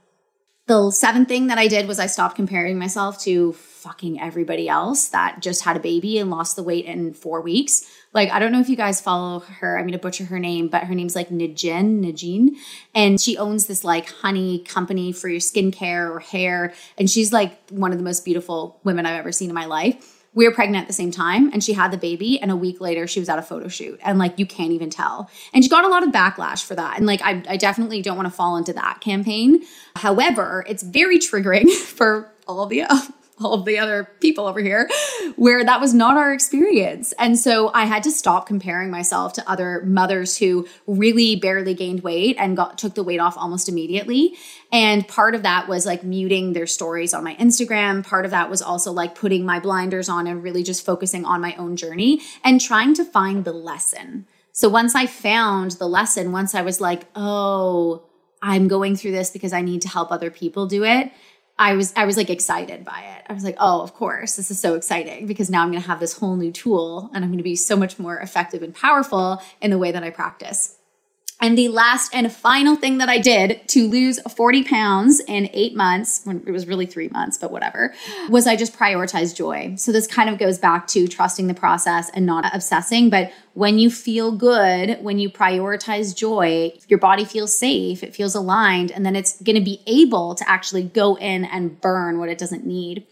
The 0.66 0.90
seventh 0.90 1.28
thing 1.28 1.46
that 1.46 1.58
I 1.58 1.68
did 1.68 1.86
was 1.86 2.00
I 2.00 2.06
stopped 2.06 2.34
comparing 2.34 2.76
myself 2.76 3.20
to 3.20 3.52
fucking 3.52 4.20
everybody 4.20 4.68
else 4.68 5.08
that 5.08 5.40
just 5.40 5.62
had 5.62 5.76
a 5.76 5.80
baby 5.80 6.18
and 6.18 6.28
lost 6.28 6.56
the 6.56 6.64
weight 6.64 6.86
in 6.86 7.14
four 7.14 7.40
weeks. 7.40 7.88
Like, 8.12 8.32
I 8.32 8.40
don't 8.40 8.50
know 8.50 8.58
if 8.58 8.68
you 8.68 8.74
guys 8.74 9.00
follow 9.00 9.38
her. 9.38 9.78
I'm 9.78 9.84
going 9.84 9.92
to 9.92 9.98
butcher 9.98 10.24
her 10.24 10.40
name, 10.40 10.66
but 10.66 10.82
her 10.84 10.94
name's 10.96 11.14
like 11.14 11.28
Najin, 11.28 12.00
Najin. 12.00 12.56
And 12.96 13.20
she 13.20 13.38
owns 13.38 13.68
this 13.68 13.84
like 13.84 14.10
honey 14.10 14.58
company 14.58 15.12
for 15.12 15.28
your 15.28 15.38
skincare 15.38 16.10
or 16.10 16.18
hair. 16.18 16.74
And 16.98 17.08
she's 17.08 17.32
like 17.32 17.56
one 17.70 17.92
of 17.92 17.98
the 17.98 18.04
most 18.04 18.24
beautiful 18.24 18.80
women 18.82 19.06
I've 19.06 19.20
ever 19.20 19.30
seen 19.30 19.50
in 19.50 19.54
my 19.54 19.66
life 19.66 20.25
we 20.36 20.46
were 20.46 20.54
pregnant 20.54 20.82
at 20.82 20.86
the 20.86 20.92
same 20.92 21.10
time 21.10 21.50
and 21.52 21.64
she 21.64 21.72
had 21.72 21.90
the 21.90 21.96
baby 21.96 22.40
and 22.40 22.52
a 22.52 22.56
week 22.56 22.80
later 22.80 23.08
she 23.08 23.18
was 23.18 23.28
at 23.28 23.38
a 23.38 23.42
photo 23.42 23.66
shoot 23.66 23.98
and 24.04 24.18
like 24.18 24.38
you 24.38 24.46
can't 24.46 24.70
even 24.70 24.90
tell. 24.90 25.28
And 25.52 25.64
she 25.64 25.70
got 25.70 25.84
a 25.84 25.88
lot 25.88 26.04
of 26.04 26.10
backlash 26.10 26.64
for 26.64 26.76
that 26.76 26.98
and 26.98 27.06
like 27.06 27.22
i, 27.22 27.42
I 27.48 27.56
definitely 27.56 28.02
don't 28.02 28.16
want 28.16 28.28
to 28.28 28.34
fall 28.34 28.56
into 28.56 28.72
that 28.74 29.00
campaign. 29.00 29.64
However 29.96 30.64
it's 30.68 30.84
very 30.84 31.18
triggering 31.18 31.68
for 31.74 32.30
all 32.46 32.62
of 32.62 32.68
the 32.68 32.82
um, 32.82 33.14
all 33.40 33.54
of 33.54 33.64
the 33.64 33.78
other 33.78 34.08
people 34.20 34.46
over 34.46 34.60
here 34.60 34.88
where 35.36 35.64
that 35.64 35.80
was 35.80 35.92
not 35.92 36.16
our 36.16 36.32
experience. 36.32 37.12
And 37.18 37.38
so 37.38 37.70
I 37.74 37.84
had 37.84 38.02
to 38.04 38.10
stop 38.10 38.46
comparing 38.46 38.90
myself 38.90 39.34
to 39.34 39.50
other 39.50 39.82
mothers 39.84 40.38
who 40.38 40.66
really 40.86 41.36
barely 41.36 41.74
gained 41.74 42.02
weight 42.02 42.36
and 42.38 42.56
got 42.56 42.78
took 42.78 42.94
the 42.94 43.04
weight 43.04 43.20
off 43.20 43.36
almost 43.36 43.68
immediately. 43.68 44.34
And 44.72 45.06
part 45.06 45.34
of 45.34 45.42
that 45.42 45.68
was 45.68 45.84
like 45.84 46.02
muting 46.02 46.54
their 46.54 46.66
stories 46.66 47.12
on 47.12 47.24
my 47.24 47.34
Instagram. 47.36 48.06
Part 48.06 48.24
of 48.24 48.30
that 48.30 48.48
was 48.48 48.62
also 48.62 48.90
like 48.90 49.14
putting 49.14 49.44
my 49.44 49.60
blinders 49.60 50.08
on 50.08 50.26
and 50.26 50.42
really 50.42 50.62
just 50.62 50.84
focusing 50.84 51.24
on 51.24 51.40
my 51.40 51.54
own 51.56 51.76
journey 51.76 52.22
and 52.42 52.60
trying 52.60 52.94
to 52.94 53.04
find 53.04 53.44
the 53.44 53.52
lesson. 53.52 54.26
So 54.52 54.70
once 54.70 54.94
I 54.94 55.06
found 55.06 55.72
the 55.72 55.86
lesson, 55.86 56.32
once 56.32 56.54
I 56.54 56.62
was 56.62 56.80
like, 56.80 57.02
"Oh, 57.14 58.04
I'm 58.40 58.68
going 58.68 58.96
through 58.96 59.12
this 59.12 59.30
because 59.30 59.52
I 59.52 59.60
need 59.60 59.82
to 59.82 59.88
help 59.88 60.10
other 60.10 60.30
people 60.30 60.66
do 60.66 60.82
it." 60.82 61.12
I 61.58 61.74
was 61.74 61.92
I 61.96 62.04
was 62.04 62.16
like 62.16 62.30
excited 62.30 62.84
by 62.84 63.00
it. 63.00 63.24
I 63.28 63.32
was 63.32 63.44
like, 63.44 63.56
"Oh, 63.58 63.80
of 63.80 63.94
course. 63.94 64.36
This 64.36 64.50
is 64.50 64.60
so 64.60 64.74
exciting 64.74 65.26
because 65.26 65.48
now 65.48 65.62
I'm 65.62 65.70
going 65.70 65.82
to 65.82 65.88
have 65.88 66.00
this 66.00 66.18
whole 66.18 66.36
new 66.36 66.52
tool 66.52 67.10
and 67.14 67.24
I'm 67.24 67.30
going 67.30 67.38
to 67.38 67.44
be 67.44 67.56
so 67.56 67.76
much 67.76 67.98
more 67.98 68.18
effective 68.18 68.62
and 68.62 68.74
powerful 68.74 69.42
in 69.60 69.70
the 69.70 69.78
way 69.78 69.90
that 69.92 70.02
I 70.02 70.10
practice." 70.10 70.75
And 71.40 71.56
the 71.56 71.68
last 71.68 72.14
and 72.14 72.32
final 72.32 72.76
thing 72.76 72.96
that 72.98 73.10
I 73.10 73.18
did 73.18 73.68
to 73.68 73.88
lose 73.88 74.18
40 74.20 74.64
pounds 74.64 75.20
in 75.20 75.50
eight 75.52 75.76
months, 75.76 76.22
when 76.24 76.42
it 76.46 76.50
was 76.50 76.66
really 76.66 76.86
three 76.86 77.08
months, 77.08 77.36
but 77.36 77.50
whatever, 77.50 77.92
was 78.30 78.46
I 78.46 78.56
just 78.56 78.76
prioritized 78.76 79.36
joy. 79.36 79.74
So 79.76 79.92
this 79.92 80.06
kind 80.06 80.30
of 80.30 80.38
goes 80.38 80.58
back 80.58 80.86
to 80.88 81.06
trusting 81.06 81.46
the 81.46 81.54
process 81.54 82.10
and 82.14 82.24
not 82.24 82.54
obsessing. 82.54 83.10
But 83.10 83.32
when 83.52 83.78
you 83.78 83.90
feel 83.90 84.32
good, 84.32 84.98
when 85.02 85.18
you 85.18 85.28
prioritize 85.28 86.16
joy, 86.16 86.72
your 86.88 86.98
body 86.98 87.26
feels 87.26 87.56
safe, 87.56 88.02
it 88.02 88.14
feels 88.14 88.34
aligned, 88.34 88.90
and 88.90 89.04
then 89.04 89.14
it's 89.14 89.40
going 89.42 89.56
to 89.56 89.64
be 89.64 89.82
able 89.86 90.34
to 90.36 90.48
actually 90.48 90.84
go 90.84 91.16
in 91.16 91.44
and 91.44 91.80
burn 91.80 92.18
what 92.18 92.30
it 92.30 92.38
doesn't 92.38 92.64
need. 92.64 93.06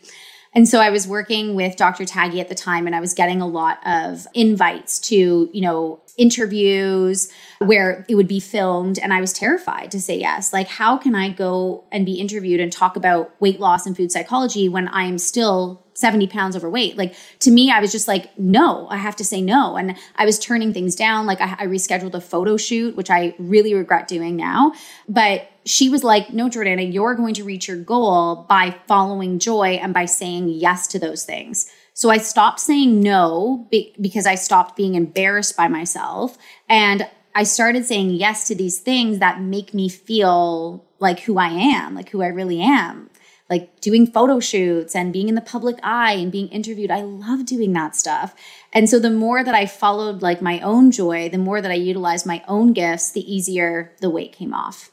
And 0.54 0.68
so 0.68 0.78
I 0.78 0.90
was 0.90 1.08
working 1.08 1.54
with 1.56 1.76
Dr. 1.76 2.04
Taggy 2.04 2.40
at 2.40 2.48
the 2.48 2.54
time 2.54 2.86
and 2.86 2.94
I 2.94 3.00
was 3.00 3.12
getting 3.12 3.40
a 3.40 3.46
lot 3.46 3.84
of 3.84 4.26
invites 4.34 5.00
to, 5.00 5.50
you 5.52 5.60
know, 5.60 6.00
interviews 6.16 7.28
where 7.58 8.06
it 8.08 8.14
would 8.14 8.28
be 8.28 8.38
filmed 8.38 8.98
and 9.00 9.12
I 9.12 9.20
was 9.20 9.32
terrified 9.32 9.90
to 9.90 10.00
say 10.00 10.18
yes. 10.18 10.52
Like 10.52 10.68
how 10.68 10.96
can 10.96 11.14
I 11.16 11.30
go 11.30 11.84
and 11.90 12.06
be 12.06 12.20
interviewed 12.20 12.60
and 12.60 12.70
talk 12.70 12.96
about 12.96 13.34
weight 13.40 13.58
loss 13.58 13.84
and 13.84 13.96
food 13.96 14.12
psychology 14.12 14.68
when 14.68 14.86
I 14.86 15.04
am 15.04 15.18
still 15.18 15.83
70 15.94 16.26
pounds 16.26 16.56
overweight. 16.56 16.96
Like 16.96 17.14
to 17.40 17.50
me, 17.50 17.70
I 17.70 17.80
was 17.80 17.92
just 17.92 18.08
like, 18.08 18.36
no, 18.38 18.88
I 18.88 18.96
have 18.96 19.16
to 19.16 19.24
say 19.24 19.40
no. 19.40 19.76
And 19.76 19.96
I 20.16 20.24
was 20.24 20.38
turning 20.38 20.72
things 20.72 20.94
down. 20.94 21.26
Like 21.26 21.40
I, 21.40 21.56
I, 21.58 21.66
rescheduled 21.66 22.14
a 22.14 22.20
photo 22.20 22.56
shoot, 22.56 22.96
which 22.96 23.10
I 23.10 23.34
really 23.38 23.74
regret 23.74 24.08
doing 24.08 24.36
now. 24.36 24.72
But 25.08 25.48
she 25.64 25.88
was 25.88 26.04
like, 26.04 26.32
no, 26.32 26.48
Jordana, 26.48 26.92
you're 26.92 27.14
going 27.14 27.34
to 27.34 27.44
reach 27.44 27.68
your 27.68 27.76
goal 27.76 28.44
by 28.48 28.76
following 28.86 29.38
joy 29.38 29.78
and 29.80 29.94
by 29.94 30.04
saying 30.04 30.48
yes 30.48 30.86
to 30.88 30.98
those 30.98 31.24
things. 31.24 31.70
So 31.94 32.10
I 32.10 32.18
stopped 32.18 32.60
saying 32.60 33.00
no 33.00 33.68
be- 33.70 33.94
because 34.00 34.26
I 34.26 34.34
stopped 34.34 34.76
being 34.76 34.96
embarrassed 34.96 35.56
by 35.56 35.68
myself. 35.68 36.36
And 36.68 37.08
I 37.36 37.44
started 37.44 37.84
saying 37.84 38.10
yes 38.10 38.46
to 38.48 38.54
these 38.54 38.80
things 38.80 39.20
that 39.20 39.40
make 39.40 39.74
me 39.74 39.88
feel 39.88 40.84
like 40.98 41.20
who 41.20 41.38
I 41.38 41.48
am, 41.48 41.94
like 41.94 42.10
who 42.10 42.22
I 42.22 42.28
really 42.28 42.60
am. 42.60 43.10
Like 43.54 43.80
doing 43.80 44.04
photo 44.04 44.40
shoots 44.40 44.96
and 44.96 45.12
being 45.12 45.28
in 45.28 45.36
the 45.36 45.40
public 45.40 45.76
eye 45.84 46.14
and 46.14 46.32
being 46.32 46.48
interviewed. 46.48 46.90
I 46.90 47.02
love 47.02 47.46
doing 47.46 47.72
that 47.74 47.94
stuff. 47.94 48.34
And 48.72 48.90
so 48.90 48.98
the 48.98 49.10
more 49.10 49.44
that 49.44 49.54
I 49.54 49.66
followed 49.66 50.22
like 50.22 50.42
my 50.42 50.58
own 50.58 50.90
joy, 50.90 51.28
the 51.28 51.38
more 51.38 51.60
that 51.60 51.70
I 51.70 51.74
utilized 51.74 52.26
my 52.26 52.42
own 52.48 52.72
gifts, 52.72 53.12
the 53.12 53.32
easier 53.32 53.92
the 54.00 54.10
weight 54.10 54.32
came 54.32 54.52
off. 54.52 54.90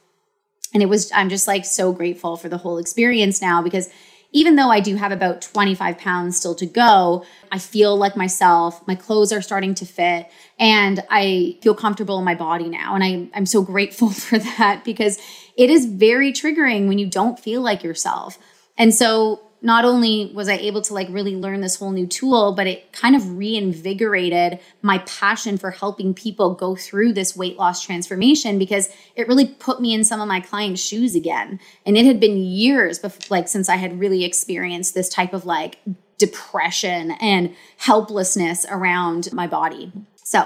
And 0.72 0.80
it 0.80 0.86
was, 0.86 1.10
I'm 1.12 1.28
just 1.28 1.48
like 1.48 1.64
so 1.64 1.92
grateful 1.92 2.36
for 2.36 2.48
the 2.48 2.58
whole 2.58 2.78
experience 2.78 3.42
now 3.42 3.62
because 3.62 3.90
even 4.32 4.56
though 4.56 4.70
I 4.70 4.80
do 4.80 4.96
have 4.96 5.12
about 5.12 5.42
25 5.42 5.98
pounds 5.98 6.36
still 6.38 6.54
to 6.54 6.66
go, 6.66 7.24
I 7.50 7.58
feel 7.58 7.96
like 7.96 8.16
myself. 8.16 8.86
My 8.86 8.94
clothes 8.94 9.32
are 9.32 9.42
starting 9.42 9.74
to 9.74 9.84
fit 9.84 10.30
and 10.58 11.04
I 11.10 11.58
feel 11.62 11.74
comfortable 11.74 12.18
in 12.18 12.24
my 12.24 12.34
body 12.34 12.68
now. 12.68 12.94
And 12.94 13.04
I, 13.04 13.28
I'm 13.34 13.46
so 13.46 13.62
grateful 13.62 14.10
for 14.28 14.38
that 14.38 14.84
because 14.84 15.18
it 15.56 15.68
is 15.68 15.86
very 15.86 16.32
triggering 16.32 16.88
when 16.88 16.98
you 16.98 17.06
don't 17.06 17.38
feel 17.38 17.60
like 17.60 17.82
yourself. 17.82 18.38
And 18.76 18.94
so 18.94 19.40
not 19.64 19.84
only 19.84 20.32
was 20.34 20.48
I 20.48 20.54
able 20.54 20.82
to 20.82 20.94
like 20.94 21.06
really 21.08 21.36
learn 21.36 21.60
this 21.60 21.76
whole 21.76 21.92
new 21.92 22.06
tool, 22.06 22.52
but 22.52 22.66
it 22.66 22.92
kind 22.92 23.14
of 23.14 23.36
reinvigorated 23.36 24.58
my 24.82 24.98
passion 24.98 25.56
for 25.56 25.70
helping 25.70 26.12
people 26.12 26.54
go 26.54 26.74
through 26.74 27.12
this 27.12 27.36
weight 27.36 27.56
loss 27.56 27.80
transformation 27.80 28.58
because 28.58 28.90
it 29.14 29.28
really 29.28 29.46
put 29.46 29.80
me 29.80 29.94
in 29.94 30.02
some 30.02 30.20
of 30.20 30.26
my 30.26 30.40
clients' 30.40 30.82
shoes 30.82 31.14
again. 31.14 31.60
And 31.86 31.96
it 31.96 32.04
had 32.04 32.18
been 32.18 32.36
years 32.36 32.98
before, 32.98 33.20
like 33.30 33.46
since 33.46 33.68
I 33.68 33.76
had 33.76 34.00
really 34.00 34.24
experienced 34.24 34.94
this 34.94 35.08
type 35.08 35.32
of 35.32 35.46
like 35.46 35.78
depression 36.18 37.12
and 37.20 37.54
helplessness 37.76 38.66
around 38.68 39.32
my 39.32 39.46
body. 39.46 39.92
So, 40.24 40.44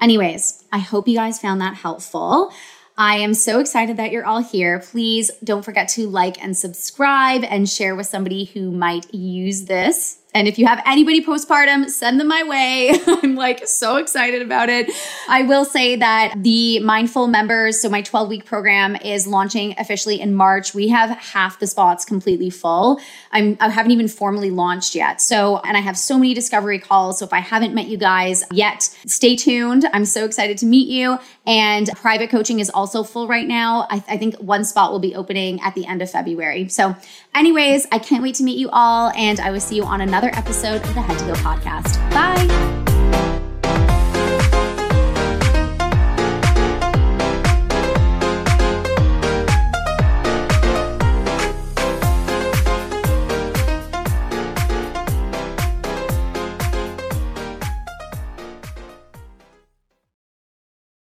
anyways, 0.00 0.64
I 0.72 0.78
hope 0.78 1.06
you 1.06 1.16
guys 1.16 1.38
found 1.38 1.60
that 1.60 1.74
helpful. 1.74 2.52
I 2.98 3.16
am 3.18 3.34
so 3.34 3.60
excited 3.60 3.98
that 3.98 4.10
you're 4.10 4.24
all 4.24 4.42
here. 4.42 4.80
Please 4.80 5.30
don't 5.44 5.64
forget 5.64 5.88
to 5.90 6.08
like 6.08 6.42
and 6.42 6.56
subscribe 6.56 7.44
and 7.44 7.68
share 7.68 7.94
with 7.94 8.06
somebody 8.06 8.46
who 8.46 8.70
might 8.70 9.12
use 9.12 9.64
this 9.66 10.18
and 10.36 10.46
if 10.46 10.58
you 10.58 10.66
have 10.66 10.82
anybody 10.84 11.24
postpartum, 11.24 11.88
send 11.88 12.20
them 12.20 12.28
my 12.28 12.42
way. 12.42 12.92
I'm 13.06 13.36
like 13.36 13.66
so 13.66 13.96
excited 13.96 14.42
about 14.42 14.68
it. 14.68 14.90
I 15.30 15.44
will 15.44 15.64
say 15.64 15.96
that 15.96 16.34
the 16.36 16.78
Mindful 16.80 17.26
members, 17.26 17.80
so 17.80 17.88
my 17.88 18.02
12 18.02 18.28
week 18.28 18.44
program 18.44 18.96
is 18.96 19.26
launching 19.26 19.74
officially 19.78 20.20
in 20.20 20.34
March. 20.34 20.74
We 20.74 20.88
have 20.88 21.08
half 21.16 21.58
the 21.58 21.66
spots 21.66 22.04
completely 22.04 22.50
full. 22.50 23.00
I'm, 23.32 23.56
I 23.60 23.70
haven't 23.70 23.92
even 23.92 24.08
formally 24.08 24.50
launched 24.50 24.94
yet. 24.94 25.22
So, 25.22 25.56
and 25.64 25.74
I 25.74 25.80
have 25.80 25.96
so 25.96 26.18
many 26.18 26.34
discovery 26.34 26.80
calls. 26.80 27.20
So 27.20 27.24
if 27.24 27.32
I 27.32 27.40
haven't 27.40 27.74
met 27.74 27.86
you 27.86 27.96
guys 27.96 28.44
yet, 28.52 28.82
stay 29.06 29.36
tuned. 29.36 29.86
I'm 29.94 30.04
so 30.04 30.26
excited 30.26 30.58
to 30.58 30.66
meet 30.66 30.88
you. 30.88 31.18
And 31.46 31.88
private 31.96 32.28
coaching 32.28 32.60
is 32.60 32.68
also 32.68 33.04
full 33.04 33.26
right 33.26 33.46
now. 33.46 33.86
I, 33.90 34.04
I 34.06 34.18
think 34.18 34.34
one 34.36 34.66
spot 34.66 34.92
will 34.92 34.98
be 34.98 35.14
opening 35.14 35.60
at 35.62 35.74
the 35.74 35.86
end 35.86 36.02
of 36.02 36.10
February. 36.10 36.68
So, 36.68 36.94
anyways, 37.34 37.86
I 37.90 37.98
can't 38.00 38.22
wait 38.22 38.34
to 38.36 38.42
meet 38.42 38.58
you 38.58 38.68
all. 38.70 39.12
And 39.16 39.40
I 39.40 39.50
will 39.50 39.60
see 39.60 39.76
you 39.76 39.84
on 39.84 40.02
another 40.02 40.25
episode 40.34 40.82
of 40.82 40.94
the 40.94 41.02
Head 41.02 41.18
to 41.18 41.24
Heel 41.24 41.34
podcast. 41.36 41.98
Bye. 42.10 42.85